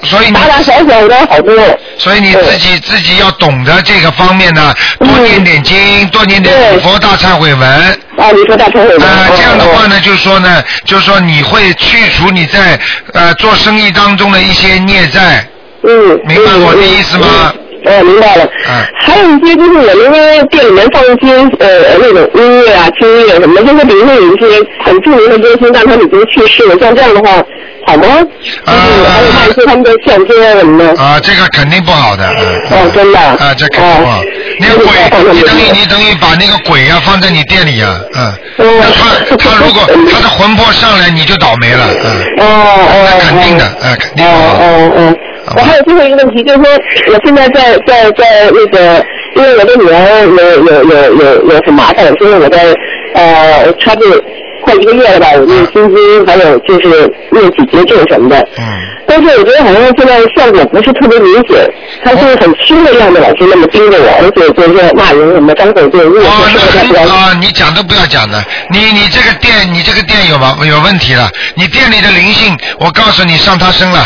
[0.03, 1.55] 所以大大小小的好多。
[1.97, 7.99] 所以你自己自己要懂得这个方面呢，多念点经，多念点礼佛大忏悔文。
[8.23, 9.01] 啊，你说大忏悔文。
[9.01, 12.79] 啊，这样的话呢，就是说呢，就是说你会去除你在
[13.13, 15.45] 呃做生意当中的一些孽债。
[15.83, 16.17] 嗯。
[16.25, 17.53] 明白我的意思吗？
[17.85, 18.45] 哦，明白了。
[18.69, 18.85] 嗯。
[19.01, 24.45] 还有一些就是我们那店里面放一些呃那种音乐啊、轻音乐什么的，就是比如说有一些
[24.85, 27.43] 很著名的歌星，但他们已经去世了，像这样的话
[27.85, 28.05] 好吗？
[28.41, 31.01] 就是还有卖一些他们的相片啊什么的。
[31.01, 32.23] 啊，这个肯定不好的。
[32.39, 33.19] 嗯哦，真的。
[33.19, 34.21] 啊，这肯定不好。
[34.67, 38.33] 那鬼，你等于你等于把那个鬼呀、放在你店里呀、嗯。
[38.57, 42.05] 那他他如果他的魂魄上来，你就倒霉了，嗯。
[42.39, 43.09] 哦哦。
[43.09, 44.31] 那肯定的，嗯，肯定的。
[44.31, 45.15] 哦哦哦。
[45.57, 46.71] 我还有最后一个问题，就是说
[47.11, 52.73] 我现在在在在那个，因为我的女儿有有有有有很麻烦，所以我在
[53.13, 54.23] 呃车子
[54.63, 58.37] 快一个月了吧，我念心经，还有就是念几节咒什么的。
[58.57, 58.63] 嗯。
[59.05, 61.69] 但是我觉得好像现在效果不是特别明显，
[62.03, 73.99] 他就是很凶的样子，老是那么盯着我，而且就是说骂人什么，张口就恶哦，说那的很啊，你讲都不要讲的，你你这个店，你这个店有吗有问题了，你店里的灵性，我告诉你上他身了。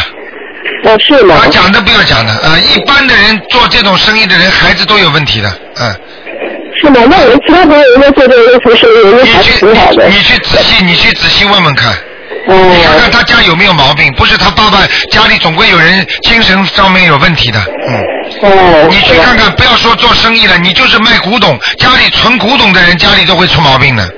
[0.83, 1.35] 哦，是吗？
[1.35, 5.95] 啊，讲都不要讲的，啊，一般的人做这种生意的人，孩子都有问题的，嗯。
[6.81, 7.01] 是吗？
[7.09, 10.07] 那我们其他朋友应该做这个什么生意，人家还是挺好的。
[10.07, 11.93] 你去仔细，你去仔细问问看。
[12.49, 14.11] 哦你看看他家有没有毛病？
[14.13, 14.79] 不是他爸爸
[15.11, 17.99] 家里总归有人精神上面有问题的，嗯。
[18.43, 18.87] 哦。
[18.89, 24.09] 你去看看，不要说做生意了，你就是卖古董，家里存古董的人，家里都会出毛病的。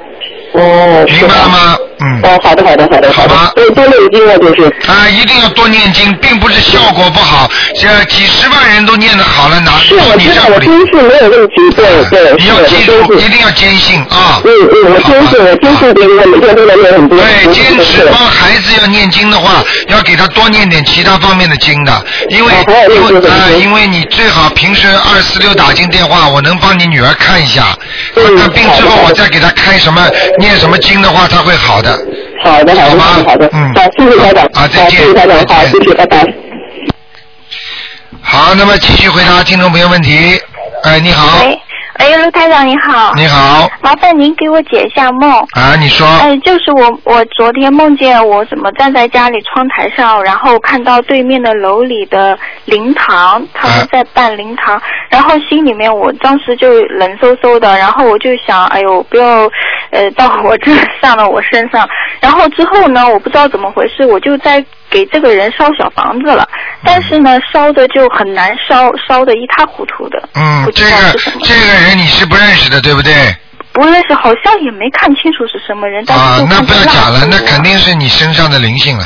[0.53, 1.05] 哦。
[1.07, 1.77] 明白了吗？
[2.01, 2.21] 嗯。
[2.23, 3.11] 哦，好的，好的，好的。
[3.11, 3.51] 好吧。
[3.55, 4.65] 对，多念经啊，就是。
[4.87, 10.65] 啊，一定要多念经，并不是效果不好，这几十万人都念得好了，哪是我知道，我你这里？
[10.65, 12.35] 坚信没有问题，对对。
[12.37, 14.41] 你要记住，我坚信一定要坚信啊！
[14.43, 17.17] 嗯嗯，我坚信，我坚信这个每天都在念很多。
[17.19, 22.53] 对，坚持帮孩子要念经的话，要给他多念点其他方面的经的，因为
[22.89, 27.75] 因为啊、因为你最好平时二四六打进电话，我能帮你女儿看一下，
[28.15, 31.91] 看看病之后我再给他开什么念什么经的话，他会好的。
[32.43, 33.49] 好的，好的，好的，好的。
[33.53, 33.73] 嗯。
[33.73, 34.45] 好，谢谢台长。
[34.53, 34.91] 啊，再见。
[34.91, 36.25] 谢谢台长，好，谢谢，拜拜。
[38.21, 40.39] 好，那么继续回答听众朋友问题。
[40.83, 41.59] 哎，你好，喂，
[41.99, 43.13] 哎，卢台长你好。
[43.13, 45.29] 你好，麻烦您给我解一下梦。
[45.51, 59.51] 啊，你说，哎，就是我，我昨天梦见我怎么站在家里窗台上，然后看到对面的楼里的灵堂，他们在办灵堂，然后心里面我当时就冷飕飕的，然后我就想，哎呦，不要，
[59.91, 61.85] 呃，到我这 上到我身上。
[62.21, 66.47] 然后之后呢，我不知道怎么回事，我就在给这个人烧小房子了，
[66.83, 70.29] 但是呢，烧的就很难烧，烧的一塌糊涂的。
[70.33, 70.91] 嗯，这个
[71.43, 73.13] 这个人你是不认识的，对不对？
[73.71, 79.05] 不认识，好像也没看清楚是什么人，但是那不要讲了，那肯定是你身上的灵性了。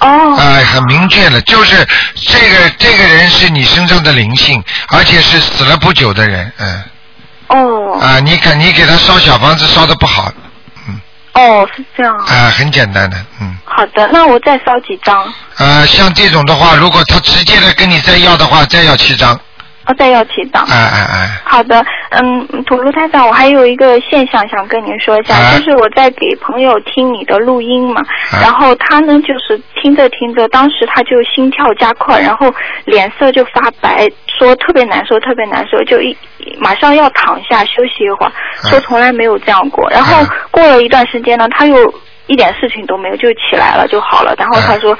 [0.00, 0.36] 哦。
[0.38, 6.82] 哎，很明确了，就是这个这个人是你身上的灵性，而且是死了不久的人，嗯。
[7.48, 8.00] 哦。
[8.00, 10.32] 啊，你看你给他烧小房子烧的不好，
[11.36, 12.16] 哦，是这样。
[12.16, 13.56] 啊，很简单的，嗯。
[13.64, 19.38] 好的，那我再烧几张，呃，像这种的话，如果他直接的跟你再要的话，再要七张。
[19.86, 20.62] 哦，再要七张。
[20.64, 28.04] 哎哎哎，好的，嗯，土路太长，我还有一个现象想跟您说一下，啊就是我在给朋友听你的录音嘛，
[28.42, 32.52] 然后他呢就是听着听着，当时他就心跳加快，然后
[32.84, 36.16] 脸色就发白，说特别难受，特别难受，就一
[36.58, 38.32] 马上要躺下休息一会儿，
[38.68, 39.88] 说从来没有这样过。
[39.90, 41.76] 然后过了一段时间呢，他又
[42.26, 44.34] 一点事情都没有，就起来了就好了。
[44.36, 44.96] 然后他说，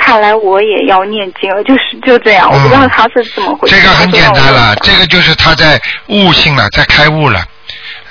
[0.00, 3.76] 看来我也要念经了，就是就这样，我不知道他是怎么回事。
[3.76, 7.44] 这个很简单了，这个就是他在悟性了，在开悟了。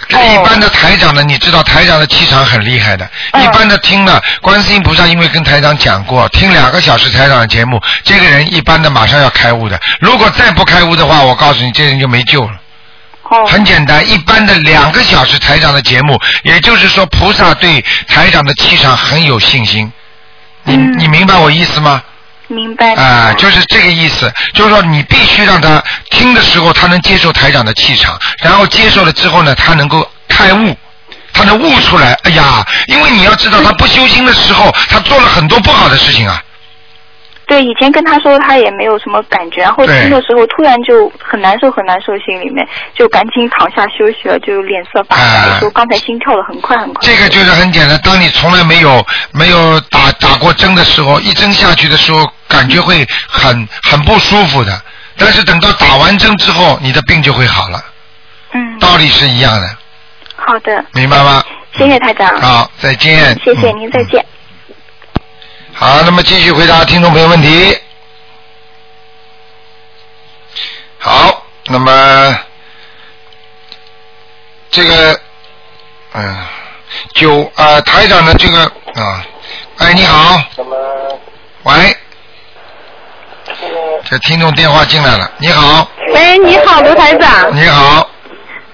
[0.10, 3.10] 一般的台长呢，你知道台长的气场很厉害的。
[3.42, 9.78] 一般的听了，观世音菩萨因为跟台长讲过，听两个小时台长的节目，这个人一般的马上要开悟的。
[10.00, 12.52] 如果再不开悟的话，我告诉你，这人就没救了。
[13.48, 19.92] 很简单，一般的两个小时台长的节目，也就是说菩萨对台长的气场很有信心。
[20.68, 22.02] 你你明白我意思吗？
[22.48, 22.94] 明白。
[22.96, 30.76] 啊、就是这个意思，就是说你必须让他听的时候，他能接受台长的气场，然后接受了之后呢，他能够开悟，
[31.34, 32.14] 他能悟出来。
[32.24, 36.42] 哎呀，因为你要知道，他不修心的时候，他做了很多不好的事情啊。
[37.48, 47.02] 对，以前跟他说他也没有什么感觉，然后听的时候突然就很难受很难受，心里面就赶紧躺下休息了，就脸色发白，说刚才心跳的很快很快。
[47.02, 54.82] 这个就是很简单，当你从来没有没有打打过针的时候，一针下去的时候，感觉会很很不舒服的。
[55.18, 57.82] 但是等到打完针之后，你的病就会好了。
[58.52, 58.78] 嗯。
[58.80, 59.68] 道理是一样的，
[60.36, 61.42] 好的，明白吗？
[61.74, 62.28] 谢谢台长。
[62.42, 63.40] 好，再见。
[63.44, 64.24] 谢谢您，再见。
[65.80, 67.78] 好，那么继续回答听众朋友问题。
[70.98, 72.40] 好，那么
[74.72, 75.20] 这个，
[76.14, 76.36] 嗯，
[77.14, 78.64] 九呃台长的这个
[78.96, 79.24] 啊，
[79.78, 80.42] 哎你好，
[81.62, 81.96] 喂，
[84.10, 87.56] 这听众电话进来了，你好，喂，你好，刘台长。
[87.56, 88.10] 你好，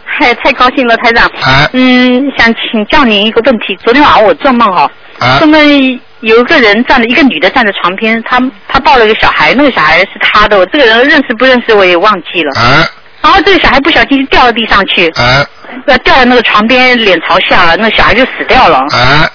[0.05, 1.29] 嗨，太高兴了，台长。
[1.41, 1.69] 哎。
[1.73, 3.75] 嗯，想请教您一个问题。
[3.83, 4.89] 昨天晚上我做梦哈，
[5.19, 12.61] 啊做梦有一个人站着，一个女的站在床边，她她抱了一个小孩，那个小孩是她的，我这个人认识不认识我也忘记了。
[12.61, 12.87] 啊，
[13.21, 15.45] 然后这个小孩不小心掉到地上去，啊
[15.85, 18.77] 呃，掉在那个床边，脸朝下了，那小孩就死掉了。
[18.91, 19.29] 啊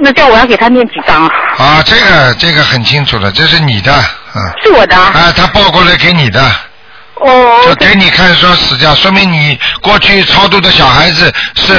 [0.00, 1.32] 那叫我要给他念几张啊？
[1.56, 3.92] 啊，这个这个很清楚了，这是你的，
[4.34, 4.42] 嗯。
[4.62, 4.96] 是我的。
[4.96, 6.40] 啊，他抱过来给你的。
[7.16, 7.60] 哦。
[7.64, 11.74] 就给你看说死掉，说明你过去超度的小孩子是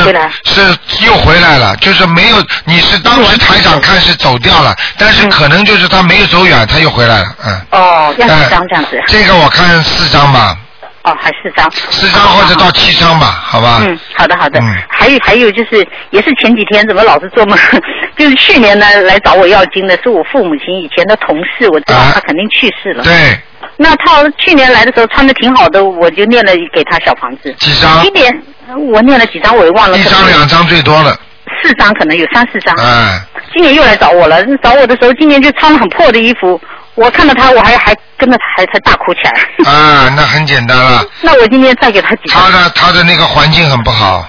[0.45, 7.61] 是又回来了，就是没有，你是当时台长看是走掉了，但是可能就是他没有走远，他又回来了，嗯。
[7.71, 9.01] 哦，要几哎张这样子？
[9.07, 10.57] 这个我看四张吧，
[11.05, 11.69] 哦，还四张。
[11.71, 13.79] 四张或者到七张吧，好吧？
[13.85, 14.59] 嗯，好的好的。
[14.59, 17.55] 嗯还有还有就是，也是前几天怎么老是做梦，
[18.17, 23.03] 就是去年呢来找我要经的是我父母亲以前的同事，我知道他肯定去世了。
[23.03, 23.39] 啊对。
[23.77, 27.53] 那他去年来的时候穿的挺好的，我就念了给他小房子。
[27.59, 28.41] 几张今年
[28.91, 29.97] 我念了几张我也忘了。
[29.97, 31.15] 一张两张最多了，
[31.61, 32.75] 四张可能有三四张。
[32.77, 33.19] 哎，
[33.53, 36.59] 今年又来找我了，找我的时候今年就穿了很破的衣服，
[36.95, 39.31] 我看到他我还还跟着他还才大哭起来。
[39.71, 42.41] 啊，那很简单了，那我今天再给他几张。
[42.41, 44.27] 他的他的那个环境很不好，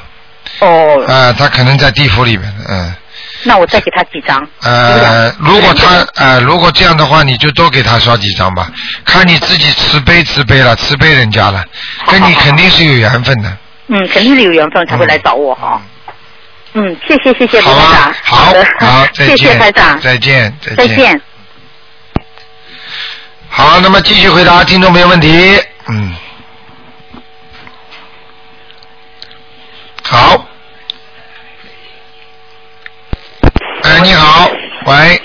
[0.60, 2.94] 哦，啊，他可能在地府里面，嗯。
[3.42, 4.44] 那我再给他几张。
[4.62, 8.68] 呃，如果他呃，如果这样的话，你就多给他刷几张吧，
[9.04, 11.62] 看你自己慈悲慈悲了，慈悲人家了，
[12.10, 13.56] 跟你肯定是有缘分的。
[13.88, 15.80] 嗯，肯定是有缘分才会来找我哈。
[16.72, 18.14] 嗯，谢谢谢谢卢台长。
[18.22, 20.00] 好的，好，再谢，谢台长。
[20.00, 20.88] 再见，再见。
[20.88, 21.22] 再见。
[23.56, 25.58] 好，那么继续回答听众朋友问题。
[25.88, 26.14] 嗯，
[30.02, 30.46] 好。
[33.82, 34.50] 哎，你好，
[34.84, 35.22] 喂，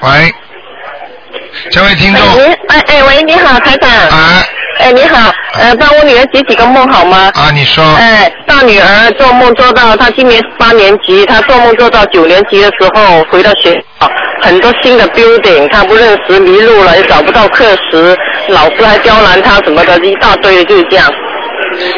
[0.00, 0.34] 喂，
[1.70, 2.20] 这位听众，
[2.68, 3.90] 哎哎喂，你好，台长。
[3.92, 4.42] 啊。
[4.78, 7.30] 哎，你好，呃，帮我女儿解几个梦好吗？
[7.34, 7.82] 啊，你说。
[7.98, 14.08] 哎，大女儿做梦做到她今年八年级，她做梦做到九年级的时候回到学校，
[14.42, 18.16] 很多新的 building，她不认识，迷路了，也找不到课时，
[18.48, 21.06] 老师还刁难她什么的，一大堆，就是这样。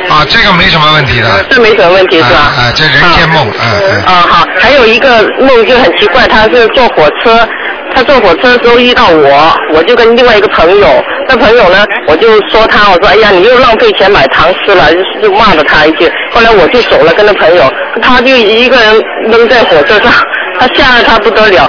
[0.09, 1.29] 啊，这个没什么问题的。
[1.51, 2.39] 这没什么问题是吧？
[2.39, 4.03] 啊，啊这人间梦，嗯嗯。
[4.05, 7.47] 啊好，还有一个梦就很奇怪，他是坐火车，
[7.95, 16.11] 他坐火车的时候遇到我，我就跟另外一个朋友，那朋友呢，我就说他，我说哎呀，你又浪费钱买糖吃了，就就骂了他一句。
[16.33, 17.71] 后来我就走了，跟那朋友，
[18.03, 20.13] 他就一个人扔在火车上，
[20.59, 21.67] 他 吓得他不得了。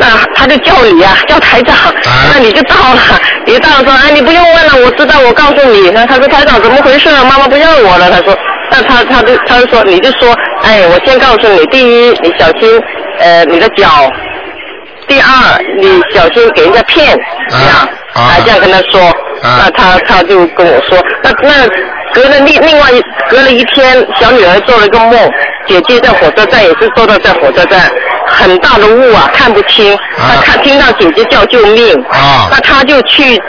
[0.00, 1.74] 那他就叫你呀、叫台长，
[2.32, 3.00] 那你就到了，
[3.46, 5.90] 你到了说，哎，你不用问了，我知道，我告诉你。
[5.90, 7.24] 那他说台长怎么回事啊？
[7.24, 8.08] 妈妈不要我了。
[8.10, 8.38] 他说，
[8.70, 12.80] 那他他就他就说，你就说，哎，我先告诉你，第一，你小心
[13.18, 14.08] 呃你的脚；
[15.08, 17.18] 第二，你小心给人家骗，
[17.48, 19.00] 这样啊这样跟他说。
[19.40, 21.64] 那他他就跟我说，那那
[22.12, 25.30] 隔了另另外一隔了一天，小女儿做了一个梦，
[25.64, 27.88] 姐姐在火车站也是坐到在火车站，
[28.26, 29.96] 很大的雾啊，看不清。
[30.16, 33.40] 她看听到姐姐叫救命，啊那她就去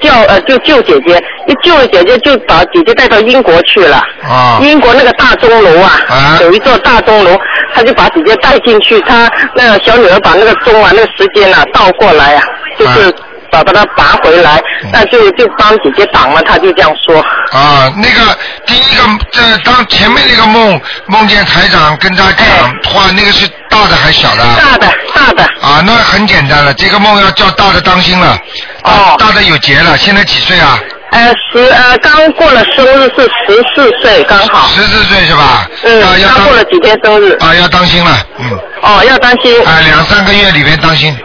[0.00, 4.02] 叫呃就救姐姐，一救了姐姐就把姐姐带到英国去了。
[4.22, 7.36] 啊英国那个大钟楼啊，有一座大钟楼，
[7.74, 12.42] 他就把姐姐带进去，他那个小女儿把那个钟啊，那个时间啊倒过来啊，
[12.78, 13.12] 就是
[13.56, 17.20] 把把它拔回来，那就就帮姐姐挡了，他就这样说。
[17.52, 22.46] 啊，那个第一个，这当前面那个梦梦见台长跟他讲
[22.84, 24.44] 话，那个是大的还是小的？
[24.56, 25.42] 大的，大的。
[25.62, 28.38] 啊，那很简单了，这个梦要叫大的当心了。
[28.84, 29.16] 哦。
[29.18, 30.78] 大的有劫了，现在几岁啊？
[31.12, 34.68] 呃，十呃刚过了生日是十四岁刚好。
[34.68, 35.66] 十四岁是吧？
[35.84, 37.32] 嗯，刚过了几天生日。
[37.40, 38.50] 啊，要当心了，嗯。
[38.82, 39.64] 哦，要当心。
[39.64, 41.16] 啊，两三个月里面当心。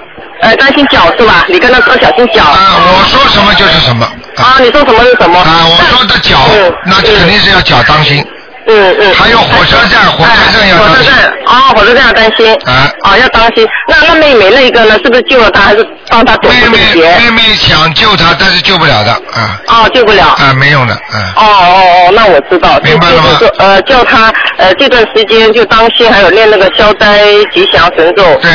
[0.41, 1.45] 呃，担心脚是吧？
[1.47, 2.43] 你跟他说小心脚。
[2.43, 4.05] 啊，我说什么就是什么。
[4.37, 5.39] 啊，你说什么是什么？
[5.39, 6.37] 啊，我说的脚，
[6.85, 8.25] 那就肯定是要脚当心。
[8.67, 9.13] 嗯嗯。
[9.13, 10.77] 还有火车站，火车站要。
[10.77, 12.53] 火车站，啊，火车站要担心。
[12.65, 12.89] 啊。
[13.03, 13.67] 哦，要当心。
[13.87, 14.95] 那那妹妹那个呢？
[15.03, 17.15] 是不是救了他，还是帮他躲过这个劫？
[17.19, 19.59] 妹妹想救他，但是救不了的，啊。
[19.67, 20.25] 哦，救不了。
[20.27, 21.33] 啊，没用的，啊。
[21.35, 22.79] 哦哦哦，那我知道。
[22.83, 23.39] 明白了吗？
[23.59, 28.23] 呃，叫他呃这段时间就当心，还有练那个消灾吉祥神咒。
[28.41, 28.51] 对，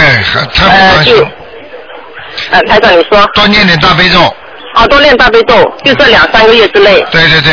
[0.55, 1.27] 特别当心。
[2.51, 3.25] 呃，台长你说。
[3.35, 4.21] 多念点大悲咒。
[4.75, 7.05] 哦，多念大悲咒，就这两三个月之内。
[7.11, 7.53] 对对对。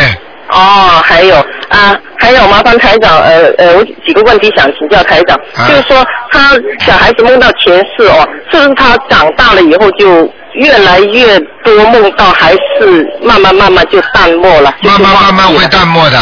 [0.50, 1.38] 哦，还有
[1.70, 6.52] 啊，还有麻烦台长，呃呃，我几个问题想请教台长，就是说他
[6.86, 14.72] 小孩子梦到前世哦，是不是他长大了以后就越来越多梦到，还是慢慢慢慢就淡漠了？
[14.84, 16.20] 慢慢慢慢会淡漠的。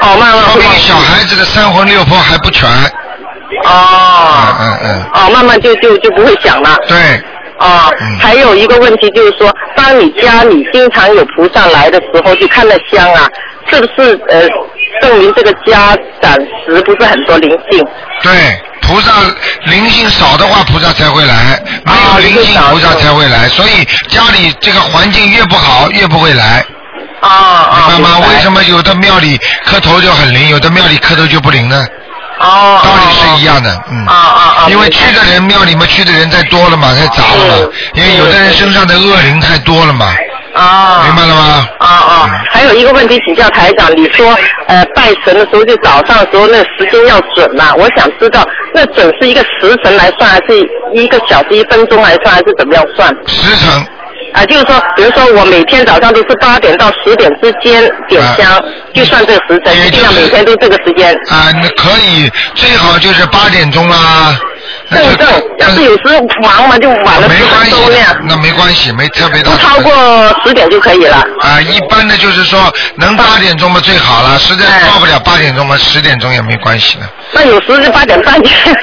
[0.00, 2.66] 哦，慢慢说明小孩子的三魂六魄还不全。
[3.64, 4.54] 哦。
[4.60, 5.02] 嗯嗯。
[5.12, 6.74] 哦，慢慢就就就不会想了。
[6.88, 6.96] 对。
[7.58, 7.90] 啊、
[8.20, 13.28] 还有一个问题就是说，当你家里经常有菩萨来的时候，就看那香啊，
[13.70, 14.42] 是不是呃
[15.00, 17.84] 证明这个家暂时不是很多灵性？
[18.22, 18.32] 对，
[18.82, 19.12] 菩萨
[19.66, 23.48] 灵性少的话，菩萨才会来；没有灵性，菩萨才会来。
[23.48, 26.64] 所以家里这个环境越不好，越不会来。
[27.20, 27.88] 啊啊！
[27.94, 28.26] 明白吗？
[28.28, 31.86] 为什么有的庙里磕头就很灵，有的庙里磕头就不灵呢？
[32.44, 34.06] 哦，道理是一样的，嗯。
[34.06, 34.66] 啊啊啊！
[34.68, 37.72] 因为去的人庙里面去的人太多了嘛，太杂了嘛。
[37.94, 40.06] 因为有的人身上的恶灵太多了嘛。
[40.54, 41.02] 啊。
[41.06, 41.68] 明白了吗？
[41.78, 42.44] 啊啊！
[42.52, 44.36] 还有一个问题请教台长，你说
[44.66, 47.74] 呃拜神的时候就早上的时候那时间要准嘛？
[47.74, 50.58] 我想知道那准是一个时辰来算，还是
[50.92, 53.08] 一个小时一分钟来算，还是怎么样算？
[53.26, 53.86] 时辰。
[54.34, 58.60] 啊，就是说，比如说我每天早上都是八点到十点之间点香，
[58.92, 61.14] 就算这个时辰，一定要每天都这个时间。
[61.30, 64.36] 啊，那可以，最好就是八点钟啦。
[64.90, 65.26] 正正，
[65.58, 67.76] 要是有时候忙嘛，就晚了十没关系
[68.24, 69.58] 那没关系，没特别大不。
[69.58, 69.92] 超过
[70.44, 71.16] 十点就可以了。
[71.40, 77.08] 啊，一般的就是说能八点钟嘛最好了，实在到不了八点钟嘛，十点钟也没关系的。
[77.32, 78.34] 那有时就八点半。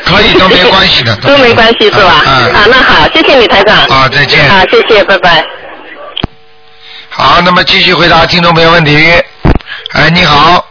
[0.06, 2.24] 可以都没关系的，都没关系是吧？
[2.26, 3.78] 啊啊，那好，谢谢你台长。
[3.86, 5.44] 啊再见啊，谢谢，拜拜。
[7.10, 8.98] 好，那么继续回答听众朋友问题。
[9.94, 10.66] 哎，你好，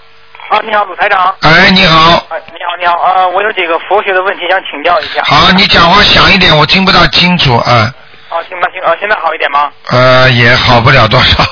[0.51, 1.33] 啊，你好，鲁台长。
[1.43, 5.23] 哎，你好，哎，你好，你好，呃，我有几个佛学的问题想请教一下。
[5.25, 7.95] 好，你讲话响一点，我听不大清楚啊。
[8.31, 9.71] 啊，行吧，行，啊，现在好一点吗？
[9.91, 11.45] 呃，也好不了多少。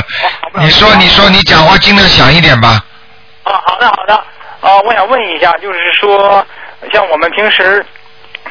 [0.60, 2.84] 你说，你说，你讲话尽量响一点吧。
[3.44, 4.14] 啊，好的，好的。
[4.60, 6.46] 啊，我想问一下，就是说，
[6.92, 7.82] 像我们平时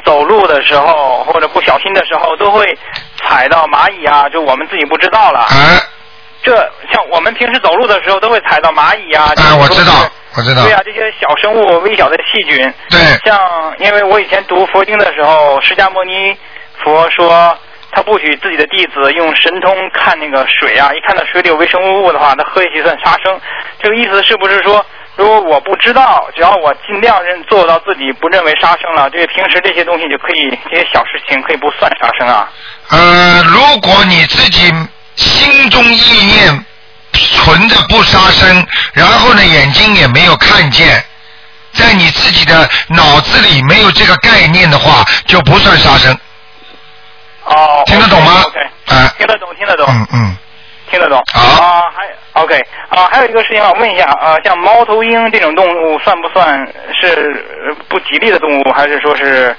[0.04, 2.76] 走路的时候，或者不小心的时候，都会
[3.22, 5.46] 踩到蚂蚁啊，就我们自己不知道了。
[5.52, 5.80] 哎。
[6.44, 6.56] 这
[6.92, 9.32] 像我们平时走路的时候都会踩到蚂蚁啊。
[9.36, 9.94] 啊，我知道，
[10.36, 10.64] 我知道。
[10.64, 12.74] 对啊，这些小生物、微小的细菌。
[12.90, 13.00] 对。
[13.26, 13.40] 像
[13.80, 16.36] 因为我以前读佛经的时候，释迦牟尼
[16.84, 17.58] 佛说。
[17.94, 23.38] 他不许自己的弟子用神通看那个水啊，一看到水里有微生物的话，他喝下去算杀生。
[23.82, 24.86] 这个意思是不是说，
[25.18, 32.50] 如果我不知道，只要我尽量认做到自己不认为杀生了，这个平时这些东西就可以，这些小事情可以不算杀生啊？
[32.92, 34.72] 呃，如果你自己
[35.16, 36.66] 心中意念
[37.12, 41.04] 存着不杀生，然后呢眼睛也没有看见，
[41.74, 46.18] 在你自己的脑子里没有这个概念的话，就不算杀生。
[47.46, 50.38] 哦，听得懂吗？OK，啊，听得懂，听得懂，嗯嗯，
[50.90, 51.18] 听得懂。
[51.34, 52.56] 啊，还 OK
[52.90, 56.66] 啊，还有一个事情我问一下啊，像猫头鹰这种动物算不算
[57.02, 59.56] 是呃不吉利的动物，还是说是？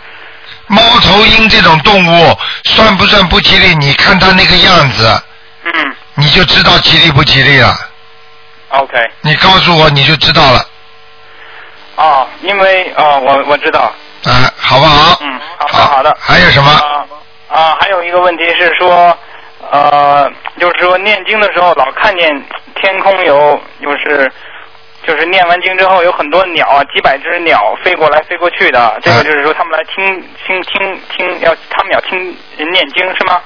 [0.69, 3.75] 猫头鹰这种动物算不算不吉利？
[3.75, 5.23] 你看它那个样子，
[5.65, 7.75] 嗯你就知道吉利不吉利了。
[8.71, 10.67] ，OK，你告诉我，你就知道了
[11.97, 13.81] 哦，因为哦，我我知道，
[14.25, 15.19] 啊，好不好？
[15.23, 16.17] 嗯，好的好的。
[16.21, 16.71] 还有什么？
[16.71, 17.07] 啊
[17.49, 19.17] 啊，还有一个问题是说，
[19.71, 22.29] 呃，就是说念经的时候老看见
[22.77, 24.31] 天空有，就是
[25.07, 30.05] 就是念完经之后有很多鸟啊，几百只鸟飞过来飞过去的，这个就是说他们来听
[30.47, 32.19] 听听听要他们要听
[32.57, 33.41] 人念经是吗？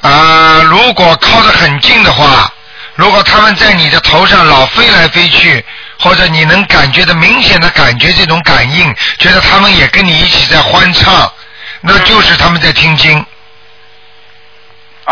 [0.00, 2.50] 啊，如果靠得很近的话，
[2.94, 5.64] 如果他们在你的头上老飞来飞去，
[5.98, 11.30] 或者你能感觉的明显的感觉这种感应，觉得他们也跟你一起在欢唱，
[11.82, 13.24] 那就是他们在听经。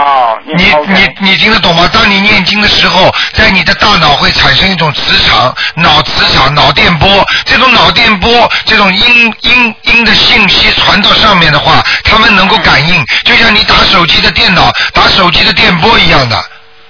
[0.00, 0.54] 哦，你
[0.88, 1.86] 你你听得懂吗？
[1.92, 7.22] 当你念经的时候，在你的大脑会产生一种磁场，脑磁场、脑电波。
[7.44, 16.44] 这种脑电波，这种音音音的信息传到上面的话，他们能够感应，就像你打手机的电脑、打手机的电波一样的。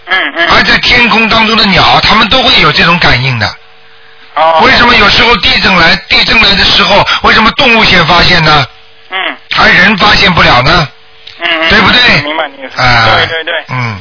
[0.07, 0.49] 嗯嗯。
[0.53, 3.53] 而在天空当中的鸟，它们都会有这种感应的。
[4.37, 4.61] 哦。
[4.65, 8.65] 为什么有时候地震来地震来的时候，为什么动物先发现呢？
[9.11, 9.19] 嗯。
[9.59, 10.89] 而人发现不了呢？
[11.43, 12.23] 嗯，对不对？
[12.25, 12.81] 明白你意思。
[12.81, 13.55] 啊对对对。
[13.71, 13.99] 嗯。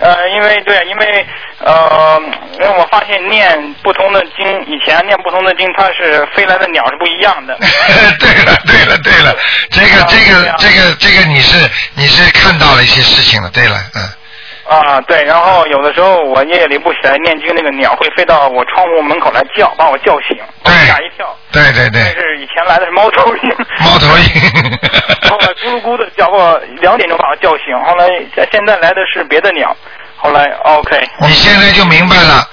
[0.00, 1.26] 呃，因为对，因为
[1.60, 2.20] 呃，
[2.54, 7.56] 因为我发现念不同的经，以前念不同的经，它是飞来的鸟是不一样的。
[8.18, 9.36] 对了，对了，对了，
[9.70, 13.48] 这个，这个，这个，这个，你是你是看到了一些事情了。
[13.50, 14.02] 对了，嗯。
[14.68, 21.36] 啊，对，然后有的时候我夜里不起来念经，那个鸟会飞到我窗户门口来叫，把我叫醒，吓一跳。
[21.50, 22.00] 对对对。
[22.14, 23.48] 但是以前来的是猫头鹰。
[23.80, 24.24] 猫头鹰。
[25.28, 28.06] 后来咕噜咕的叫我两点钟把我叫醒，后来
[28.50, 29.76] 现在来的是别的鸟，
[30.16, 31.08] 后来 OK。
[31.20, 32.48] 你现在就明白了。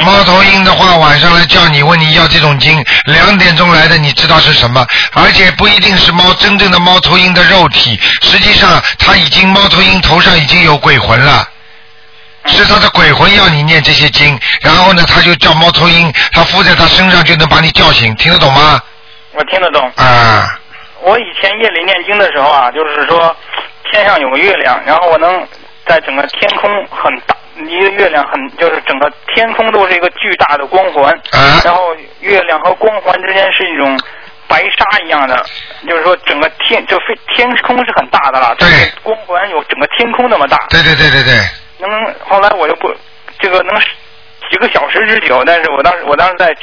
[0.00, 4.86] 猫头鹰的话，晚上来叫你，问你要这种经，两点钟来的，你知道是什么？
[5.12, 11.46] 而且不一定是猫真正的猫头鹰的肉体，实际上它已经猫头鹰头上已经有鬼魂了。
[12.46, 18.80] 是他的鬼魂要你念这些经，然后呢，他就叫猫头鹰，他附在他身上就能把你叫醒，听得懂吗？
[19.32, 19.92] 我听得懂。
[19.96, 20.58] 啊。
[21.02, 23.34] 我以前夜里念经的时候啊，就是说
[23.92, 25.46] 天上有个月亮，然后我能
[25.86, 27.36] 在整个天空很大
[27.68, 33.98] 一个月亮很，就是整个天空都是一个巨大的光环，啊、然后月亮和光环之间是一种
[34.48, 35.44] 白纱一样的，
[35.88, 38.68] 就是说整个天就非天空是很大的了，对，
[39.02, 40.56] 光环有整个天空那么大。
[40.68, 41.32] 对对对对对。
[41.78, 42.92] 能后来我就不
[43.38, 43.74] 这个能
[44.50, 46.54] 几个小时之久，但是我当时我当时在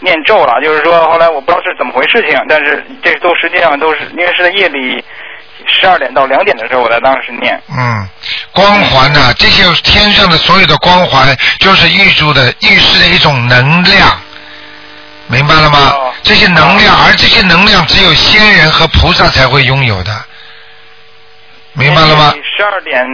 [0.00, 5.04] 念咒了，就是说后来我不知道是怎么回事情，但是这都实际上都是因为是在夜里
[5.66, 7.60] 十二点到两点的时候我在当时念。
[7.68, 8.08] 嗯，
[8.52, 14.20] 光环呢、这些天上的所有的光环，就是预祝的预示的一种能量，
[15.26, 15.92] 明白了吗？
[16.22, 20.12] 这些能量，而这些能量只有仙人和菩萨才会拥有的，
[21.72, 22.34] 明白了吗？
[22.56, 23.04] 十二点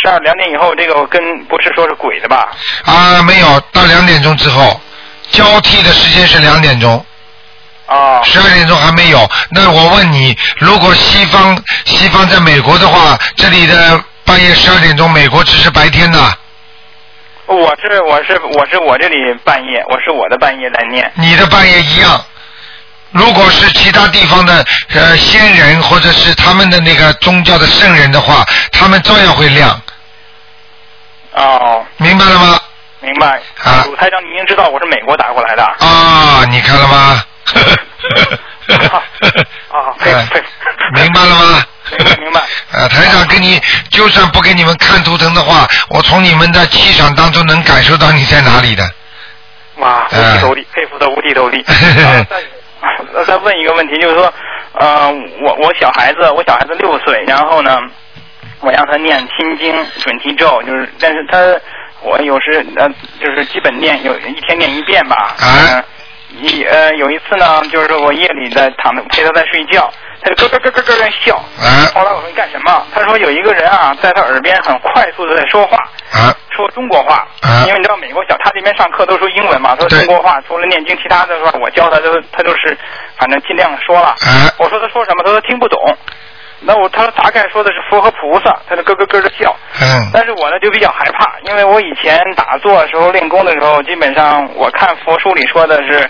[0.00, 2.48] 十二两点以后，这个跟不是说是鬼的吧？
[2.84, 4.80] 啊，没有，到两点钟之后，
[5.30, 7.04] 交替的时间是两点钟。
[7.88, 8.22] 啊。
[8.22, 16.38] 十二点钟还没有，那我问你，如果西方西方在美国的话，这里的半夜十二点钟，美国只是白天的，
[17.46, 21.10] 我是我是我是我这里半夜，我是我的半夜在念。
[21.14, 22.22] 你的半夜一样。
[23.10, 24.62] 如果是其他地方的
[24.92, 29.80] 呃仙人或者是他们的那个宗教的圣人的话，他们照样会亮，
[31.32, 32.60] 哦，明白了吗？
[33.00, 33.40] 明白。
[33.64, 35.64] 啊鲁台长，你已经知道我是美国打过来的。
[35.64, 37.24] 啊，你看了吗？
[39.70, 40.26] 啊，哎
[40.94, 41.64] 明白了吗？
[41.90, 42.40] 明白明白。
[42.72, 48.88] 呃，台长给你，就算不给你们看图腾的话，我从你们的气场当中能感受到你在哪里的。
[49.76, 51.62] 哇，五体投地，佩服的五体投地。
[51.62, 54.32] 再再问一个问题，就是说，
[54.74, 55.10] 呃，
[55.42, 57.78] 我我小孩子，我小孩子六岁，然后呢，
[58.60, 61.38] 我让他念心经、准提咒，就是，但是他
[62.02, 62.88] 我有时呃，
[63.20, 65.34] 就是基本念有一天念一遍吧。
[65.38, 65.84] 啊。
[66.30, 69.90] 一呃有一次呢，就是我夜里在躺着陪他在睡觉，
[70.22, 71.36] 他就咯咯咯咯咯在笑。
[71.36, 71.88] 啊。
[71.94, 72.86] 后来我说你干什么？
[72.94, 75.78] 他说有一个人啊，在他耳边很快速的在说话。
[76.12, 76.34] 啊。
[76.50, 77.26] 说中国话。
[77.40, 77.64] 啊。
[77.66, 82.76] 因为你知道美国小他这边上课都说英文嘛，他说中国话，除了念经，其他的说我教他都他都是
[83.16, 84.08] 反正尽量说了。
[84.08, 84.52] 啊。
[84.58, 85.24] 我说他说什么？
[85.24, 85.80] 他说听不懂。
[86.60, 89.54] 那我他大概说的是佛和菩萨，他就咯咯咯的笑。
[89.80, 90.10] 嗯。
[90.12, 96.08] 但是我呢就比较害怕，因为我以前打坐的时候练功的时候，基本上我看佛书里说的是。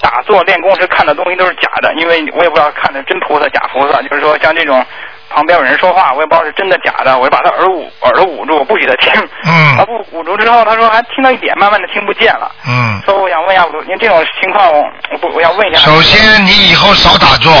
[0.00, 4.84] 打坐练功时看的东西都是假的，因为我也不知道看的真菩萨假菩萨，就是说像这种
[5.28, 9.12] 旁边有人说话，我也不知道是真的假的，我就把他耳捂耳朵捂住，我不许他听。
[9.44, 9.74] 嗯。
[9.76, 12.48] 他不捂住之后，他说还听到一点，慢慢的听不见了。
[12.64, 13.00] 嗯。
[13.04, 15.80] 所以我想问一下，我因为这种情况，我我不我想问一下。
[15.80, 17.52] 首先，你以后少打坐。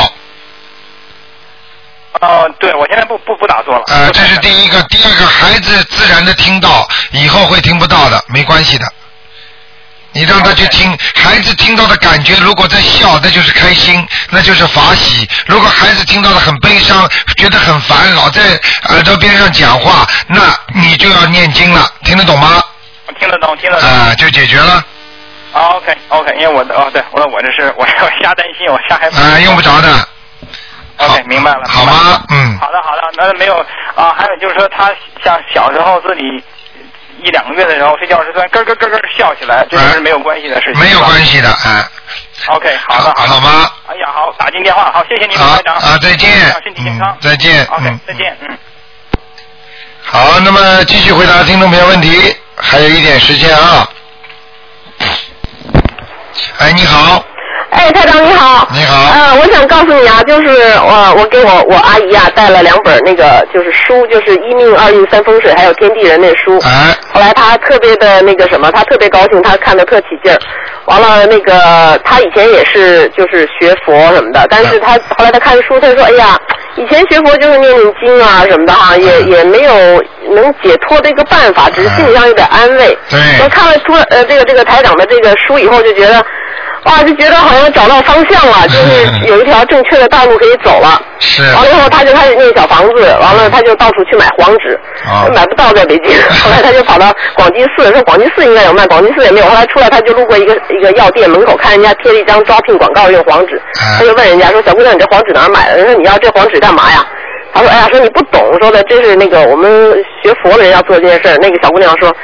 [2.20, 3.82] 呃，对，我现在不不不打坐了。
[3.86, 8.86] 呃，这是第一个，第二个，孩子自然的听到，以后会听不到的，没关系的。
[10.12, 18.40] 你让他去听，孩子听到的感觉，如果在笑，那就是开心，那就是法喜；如果孩子听到的很悲伤，觉得很烦，老在
[18.88, 20.40] 耳朵边上讲话，那
[20.74, 22.60] 你就要念经了，听得懂吗？
[23.20, 23.88] 听得懂，听得懂。
[23.88, 24.84] 啊，就解决了。
[25.52, 29.20] 啊，OK OK，因为我的哦，对，我我这是我要瞎担心，我瞎害怕。
[29.20, 30.08] 啊，用不着的。
[30.98, 31.62] OK，明白了。
[31.68, 32.22] 好吗？
[32.30, 32.58] 嗯。
[32.58, 33.54] 好的，好的，那没有
[33.94, 34.90] 啊，还有就是说，他
[35.24, 36.22] 像小时候自己
[37.22, 40.80] 一两个月的时候睡觉时突然咯咯咯咯笑起来，这个是没有关系的事情。
[40.80, 41.88] 没有关系的，啊。
[42.48, 43.70] OK，好的，好吗？
[43.88, 45.74] 哎呀，好，打进电话，好，谢谢您，台长。
[45.76, 46.30] 啊，再见。
[46.62, 47.16] 身体健康。
[47.20, 47.64] 再见。
[47.66, 48.00] OK，嗯。
[48.06, 48.58] 再见，嗯。
[50.02, 53.88] 好，那么继续回答听众朋友问题，还有一点时间啊。
[56.58, 57.22] 哎，你好。
[57.78, 58.66] 哎，台长你好。
[58.72, 59.12] 你好。
[59.14, 60.48] 呃，我想告诉你啊，就是
[60.80, 66.58] 我我给我我阿姨啊带了两本那个就是书，就是一命二运三风水，还有天地人那书。
[66.66, 66.92] 哎。
[67.14, 70.38] 后来她特别的那个什么，她特别高兴，她看的特起劲儿。
[70.86, 76.36] 完了，那个她以前也是就是学佛什么的，但是她后来她看书，她说哎呀，
[76.76, 79.72] 以前学佛就是念念经啊什么的哈，也也没有
[80.34, 82.98] 能解脱的一个办法，只是心理上有点安慰。
[83.08, 83.20] 对。
[83.44, 86.24] 我看了出呃这个这个台长的这个书以后，就觉得。
[86.88, 91.00] 哇，就觉得好像找到方向了，就 是有一条正确的道路可以走了。
[91.20, 91.42] 是。
[91.54, 94.78] 完了以后，他就开始念小房子，完了他就到处去买黄纸，
[95.34, 96.16] 买不到在北京。
[96.42, 99.46] 后来他就跑到广济寺，说广济寺应该有卖，广济寺也没有。
[99.46, 103.60] 后来出来他就路过一个一个药店门口，看人家贴了一张招聘广告用黄纸，
[103.98, 107.04] 他就问人家说：“小姑娘，你这黄纸哪儿买的？”人说：“你要这黄纸干嘛呀？”
[107.52, 112.14] 他说：“哎呀，说你不懂，说的这是那个我们学佛的人要做这件事儿。”那个小姑娘说。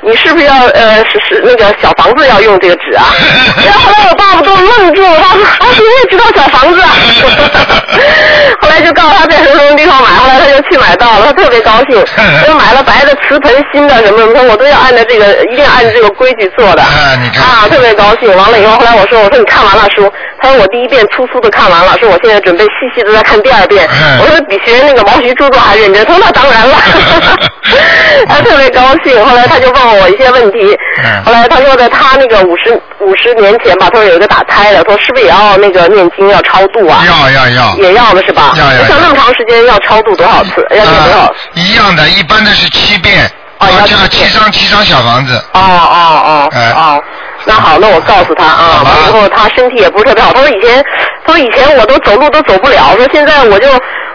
[0.00, 3.04] 你是不是要呃是是那个小房子要用这个纸啊？
[3.64, 6.90] 然后后来我爸爸都愣住了，他说啊你也知道小房子啊？
[8.60, 12.02] 后来就告诉他在什么什么地方买，后来他就去买到了，他特别高兴，
[12.46, 16.82] 就买了白的瓷盆、新的什么什么，我都要按照这个，一定要按照这个规矩做的。
[16.82, 17.42] 啊，你看。
[17.44, 18.34] 啊，特别高兴。
[18.36, 20.10] 完了以后，后来我说我说你看完了书，
[20.40, 23.88] 他说我第一遍粗粗的看完了，说我现在准备细细的再看第二遍。
[24.20, 26.76] 我说比学那个毛徐著作还认真，他说那当然了。
[28.28, 30.76] 他特别高兴，后来他就问我一些问题。
[31.24, 37.04] 后来他说的，他那个五十五十年前吧，他说有一个打胎的，他说是不是也要那个念经要超度啊？
[37.06, 37.76] 要要要。
[37.76, 38.54] 也要的是吧？
[38.56, 38.84] 要要。
[38.86, 40.66] 像那么长时间要超度多少次？
[40.70, 41.34] 要念多少？
[41.54, 43.30] 一样的，一般的是七遍。
[43.60, 45.34] 哦，要加七张七张小房子。
[45.52, 47.02] 哦哦哦哦，
[47.48, 50.34] 那好，那我告诉他啊，完以后他身体也不是特别好。
[50.34, 50.84] 他说以前，
[51.24, 53.66] 他说以前我都走路都走不了，说现在我就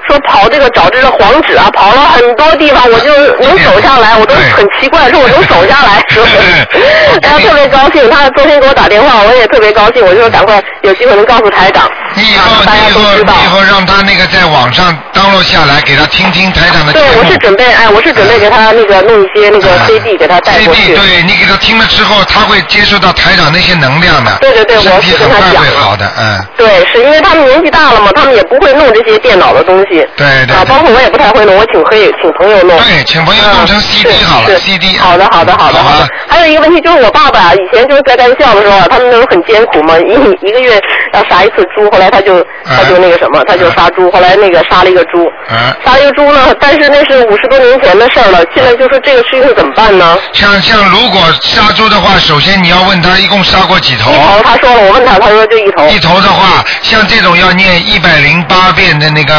[0.07, 6.25] 说跑这个找这个黄纸啊，跑了很多地方，我就能守下来，我都很奇怪，说我能守下来，说，
[7.21, 8.09] 然后特别高兴。
[8.09, 13.33] 他昨天给我打电话，我也特别高兴，我就说赶快有机会能告诉台长，让大家都知道。
[13.43, 20.95] 以后让他那个在网上登录下来，给他听听台长的节对，我是准备，哎，我是准备给他那个弄一些那个 CD 给他带过去。
[20.95, 24.37] 对你给他听了之后，他会接受到台长那些能量的。
[24.41, 25.59] 对对对，我是跟他讲了。
[25.61, 26.45] 会好的，嗯。
[26.57, 29.92] 对，是因为他们年纪大了嘛，他们也不会弄这些电脑的东西。
[30.15, 32.77] 对对啊，包括我也不太会弄，我请可以请朋友弄。
[32.77, 34.97] 对，请朋友弄成 CD 好了，CD。
[34.97, 36.07] 好的，好的，好的，好的。
[36.33, 40.13] 还有一个问题就是我爸爸以前就是在干校的时候啊，他们那时候很艰苦嘛，一
[40.47, 40.81] 一个月
[41.13, 45.77] 要杀一次猪，后来他就他就那个什么，他就杀猪，后来那个杀了一个猪，啊。
[45.85, 50.17] 杀了一个猪呢，但是那是五十多年前的事儿了，现在就说这个事情怎么办呢？
[50.33, 54.11] 像像如果杀猪的话，首先你要问他一共杀过几头。
[54.11, 55.85] 一头，他说了，我问他，他说就一头。
[55.89, 59.33] 一头的话，像这种要念一百零八遍的那个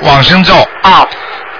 [0.00, 0.54] 往生咒。
[0.82, 1.06] 啊。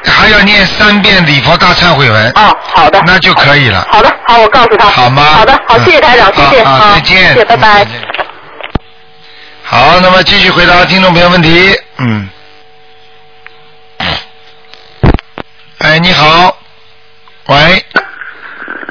[0.05, 2.31] 还要念三遍礼佛大忏悔文。
[2.35, 3.01] 哦，好的。
[3.07, 3.87] 那就可以了。
[3.91, 4.87] 好的，好，我告诉他。
[4.89, 5.23] 好吗？
[5.23, 7.87] 好的，好，谢谢台长，谢谢，好好再见谢谢，拜拜。
[9.65, 11.71] 好，那么继续回答听众朋友问题。
[11.99, 12.29] 嗯。
[15.79, 16.57] 哎，你好。
[17.47, 17.85] 喂。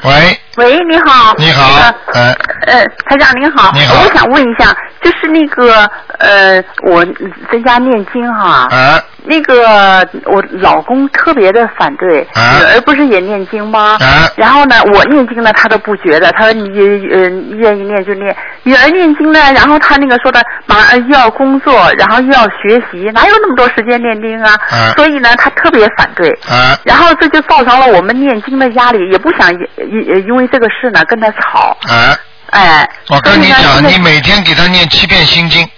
[0.02, 0.40] 喂。
[0.56, 1.34] 喂，你好。
[1.38, 1.78] 你好。
[2.14, 2.36] 哎。
[2.66, 3.70] 呃，台长您好。
[3.74, 7.04] 你好我想问一下，就是那个呃，我
[7.50, 8.66] 在家念经哈。
[8.70, 9.02] 啊。
[9.24, 13.96] 那个我老公特别的反对，啊女儿不是也念经吗？
[14.00, 16.68] 啊然后呢，我念经呢，他都不觉得，他说你
[17.10, 18.34] 呃愿意念就念。
[18.64, 24.54] 女儿念经呢，然后他那个说的，马上又要工作，然后又要学习，哪有那么多时间念经啊？
[24.70, 26.28] 啊所以呢，他特别反对。
[26.48, 26.76] 啊。
[26.84, 29.58] 然后这就造成了我们念经的压力，也不想因
[29.90, 31.76] 因因为这个事呢跟他吵。
[31.88, 32.16] 啊。
[32.50, 32.88] 哎。
[33.08, 35.68] 我跟你讲，你每天给他念七遍心经。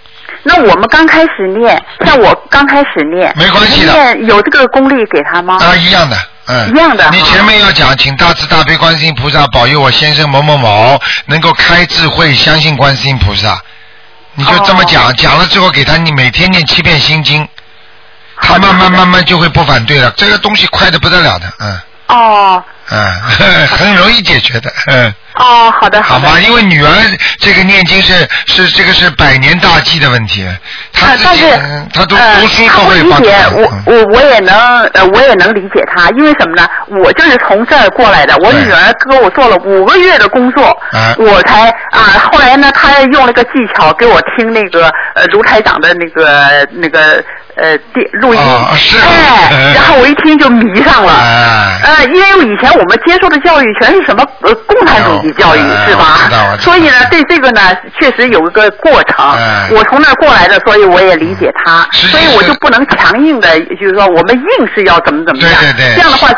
[0.45, 5.59] 那我们刚开始念，像我刚开始念，没关系的念有这个功力给他吗？
[5.61, 6.16] 啊，一样的，
[6.47, 13.59] 嗯，一样的你前面要讲，请大慈大悲观世音菩萨保佑我先生某某某能够开智慧，相信观世音菩萨。
[14.34, 17.49] 你就这么讲，讲了之后给他，你每天念七遍心经，
[18.36, 20.11] 他慢慢慢慢就会不反对了。
[20.16, 21.78] 这个东西快的不得了的，嗯
[22.09, 23.07] 哦嗯，
[23.66, 25.12] 很容易解决的，嗯。
[25.36, 26.02] 哦，好的的。
[26.05, 26.38] 好吗？
[26.38, 26.88] 因为女儿
[27.40, 30.46] 这个念经是是这个是百年大计的问题，
[30.92, 34.55] 她自己嗯她都读书都会帮助解我，我我也能，
[34.92, 36.68] 呃，我也能理解他，因为什么呢？
[36.88, 47.24] 我就是从这儿过来的，我女儿给我做了五个月的工作，啊我才啊，后来呢，她用了个技巧给我听那个呃卢台长的那个那个
[47.57, 48.96] 呃电录音，哦是。
[48.98, 49.05] 啊
[49.50, 51.80] 哎，然后我一听就迷上了，哎。
[51.84, 56.57] 呃，因为以前我们接受的教育全是什么呃共产主义教育、哎是吧？
[56.61, 57.61] 所以呢，对这个呢，
[57.98, 59.24] 确实有一个过程。
[59.36, 59.68] 哎。
[59.70, 65.61] 我从那儿过来的，所以我也理解他，所以我就不能强硬的，就是说我们硬是要怎么怎么样。
[65.61, 65.94] 对对对。
[65.96, 66.34] 这样的话，是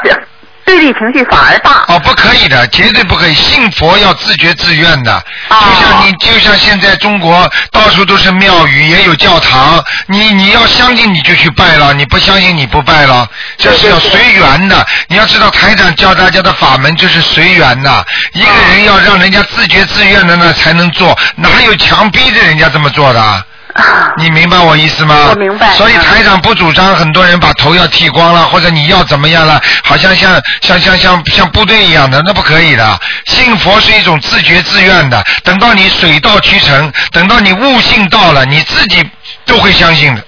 [0.67, 1.85] 对立情绪反而大。
[1.87, 3.35] 哦，不可以的，绝对不可以。
[3.35, 5.14] 信佛要自觉自愿的，
[5.49, 14.85] 哦就像你，就像现在中国到处都是庙宇，也有教堂，你你要相信你就去拜了，你不相信你不拜了，这是要随缘的。
[15.09, 23.41] 你要知道台长教大家的法门就是随缘的，一个人要让人家自觉自愿的呢才能做，哪有强逼着人家这么做的啊？
[24.16, 25.29] 你明白我意思吗？
[25.31, 32.99] 我明白所以台长不主张很多人把头要剃光了，或者你要怎么样了，好像像像像像像部队一样的，那不可以的。
[33.27, 39.05] 信佛是一种自觉自愿的，等到你水到渠成，等到你悟性到了，你自己
[39.45, 40.22] 都会相信的，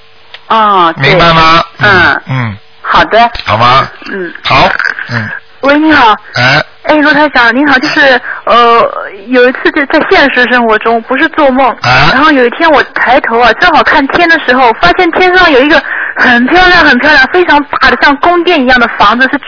[0.48, 1.64] 哦，明白吗？
[1.78, 3.30] 嗯，嗯，好的。
[3.44, 3.88] 好吗？
[4.12, 4.34] 嗯。
[4.44, 4.68] 好，
[5.08, 5.28] 嗯，
[5.60, 6.14] 喂，你好。
[6.34, 8.00] 哎，哎，罗台长，您好，就是
[8.44, 8.90] 呃，
[9.28, 15.82] 有一次就在现实生活中，不是做梦，啊然后有一天我抬头啊，正好看天的时候，发现天上有一个
[16.16, 19.40] 很漂亮、很漂亮、非常大的像宫殿一样的房子，是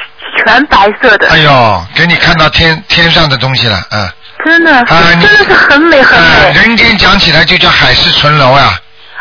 [0.44, 4.08] 全白色的，哎呦，给你看到天天上的东西了，嗯。
[4.42, 4.86] 真的，啊，
[5.20, 6.60] 真的是很美很啊美。
[6.60, 8.70] 人间讲起来就叫海市蜃楼呀。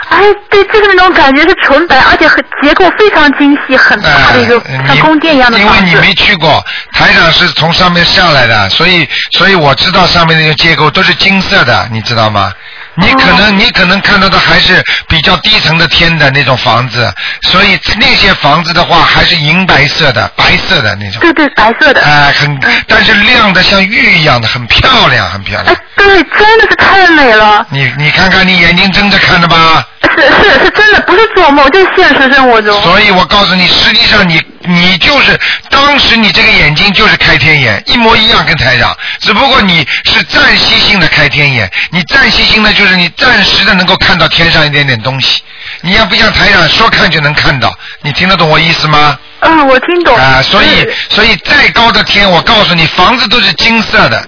[0.09, 5.79] 哎，对，就是那种感觉是纯白，而且很结构非常精细，很大的一个像宫殿一样的房子。
[5.79, 12.51] 因为你没去过，台长是从上面下来的，所以所以我知道上面那个结构都是金色的，你知道吗？
[12.99, 17.11] 你可能、你可能看到的还是比较低层的天的那种房子，
[17.43, 21.21] 所以那些房子的话还是银白色的、白色的那种。
[21.21, 22.01] 对对，白色的。
[22.01, 25.73] 哎、很，但是亮的像玉一样的，很漂亮，很漂亮。
[25.73, 27.65] 哎对，真的是太美了。
[27.69, 29.85] 你你看看，你眼睛睁着看的吧？
[30.01, 32.81] 是是是真的，不是做梦，就是现实生活中。
[32.83, 35.39] 所以我告诉你，实际上你你就是
[35.71, 45.41] 当时你这个眼睛就是开天眼，一模一样跟台长，只不过你是暂时性的开天眼，你暂时性的就是你暂时的能够看到天上一点点东西，
[45.81, 49.17] 你要不像台长说看就能看到，你听得懂我意思吗？
[49.39, 50.15] 嗯，我听懂。
[50.15, 54.23] 啊，所以所以再高的天，我告诉你，房子都是金色的。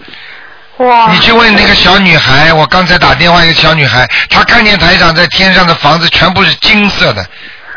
[0.78, 1.12] 哇！
[1.12, 7.24] 你去问那个小女孩，我刚才打电话一个小女孩，她看见台长在天上的房子全部是金色的，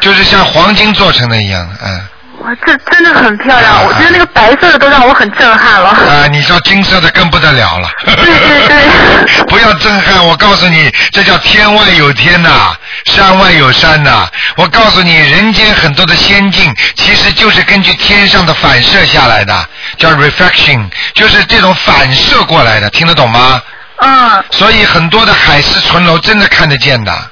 [0.01, 2.01] 就是像黄金做成的一样的，嗯。
[2.45, 5.89] 哇，这真的很漂亮，我觉得那个白色的都让我很震撼了。
[5.89, 7.89] 啊，你说金色的更不得了了。
[8.05, 9.45] 对对对。
[9.49, 12.77] 不要震撼，我告诉你，这叫天外有天呐、
[13.07, 23.63] 山外有山呐、我告诉你，人间很多的仙境，其实就是根据天上的反射下来的，叫 reflection，就是这种反射过来的，听得懂吗？
[24.01, 24.45] 嗯。
[24.51, 27.31] 所以很多的海市蜃楼真的看得见的。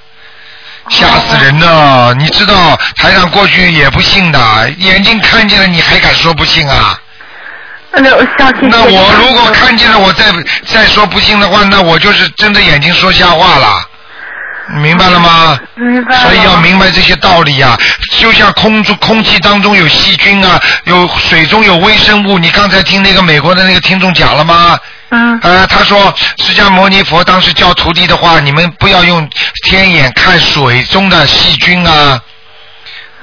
[0.88, 2.12] 吓死人了！
[2.14, 6.98] 你知道台长过去也不信的，眼睛看见了你还敢说不信啊？
[7.94, 8.68] 那我相信。
[8.68, 10.24] 那我如果看见了，我再
[10.66, 13.82] 再说不信的话，那我就是睁着眼睛说瞎话了。
[14.74, 15.58] 明白了吗？
[15.74, 16.16] 明白。
[16.16, 17.76] 所以要明白这些道理呀、
[18.18, 22.38] 就像空中空气当中有细菌啊，有水中有微生物。
[22.38, 24.78] 你刚才听那个美国的那个听众讲了吗？
[25.10, 25.38] 嗯。
[25.42, 29.28] 呃，他说释迦牟尼佛当时教徒弟的话，你们不要用
[29.62, 32.20] 天眼看水中的细菌啊。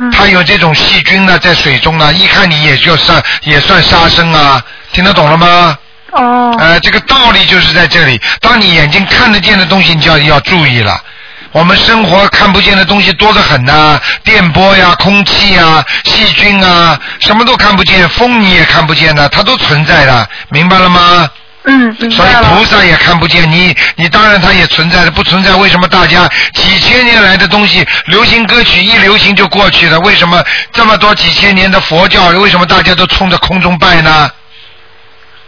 [0.02, 4.64] 嗯它有这种细菌呢，在水中呢，一看你也就算也算杀生啊，
[4.94, 5.78] 听得懂了吗？
[6.14, 6.56] 哦。
[6.58, 8.18] 呃，这个道理就是在这里。
[8.40, 11.04] 当你眼睛看得见的东西，你就要要注意了。
[11.52, 21.30] 我们生活看不见的东西多得很呐、电波呀、空气呀、细菌啊，什么都看不见，风你也看不见的，它都存在的，明白了吗？
[21.70, 22.30] 嗯，所以。
[22.50, 30.00] 菩萨也看不见你，你当然它也存在的，不存在为什么大家几千年来的东西，流行歌曲一流行就过去了？
[30.00, 30.44] 为什么
[30.74, 34.30] 这么多几千年的佛教，为什么大家都冲着空中拜呢？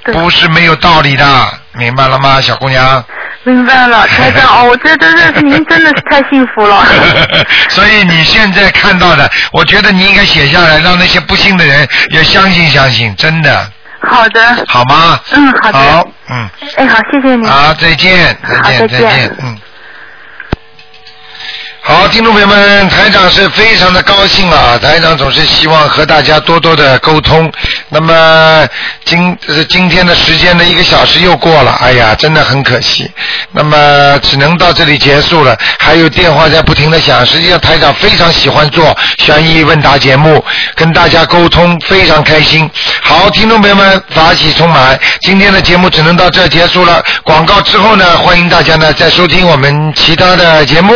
[0.05, 3.03] 不是没有道理的，明白了吗，小姑娘？
[3.43, 6.85] 明白了，台长 哦，我觉得认识您真的是太幸福了。
[7.69, 13.71] 所以你现在看到的，我觉得你应该写下来，让那些不信的人也相信相信，真的，
[14.01, 14.41] 好的。
[14.67, 15.19] 好吗？
[15.33, 15.79] 嗯，好的。
[15.79, 17.45] 好，嗯，哎，好，谢谢您。
[17.47, 19.57] 好，再见，再见，再见再见，嗯。
[21.83, 24.77] 好，听众朋友们，台长是非常的高兴啊！
[24.79, 27.51] 台长总是希望和大家多多的沟通。
[27.89, 28.67] 那么
[29.03, 29.35] 今
[29.67, 33.09] 今天的时间呢，一个小时又过了，哎呀，真的很可惜。
[33.51, 35.57] 那么只能到这里结束了。
[35.79, 40.43] 还有电话在不停的响，实际上台长非常喜欢做悬疑问答节目，
[40.75, 42.69] 跟大家沟通，非常开心。
[43.01, 44.97] 好，听众朋友们，法喜充满。
[45.21, 47.03] 今天的节目只能到这结束了。
[47.23, 50.89] 广告之后呢，欢迎大家呢再收听我们其他的节目。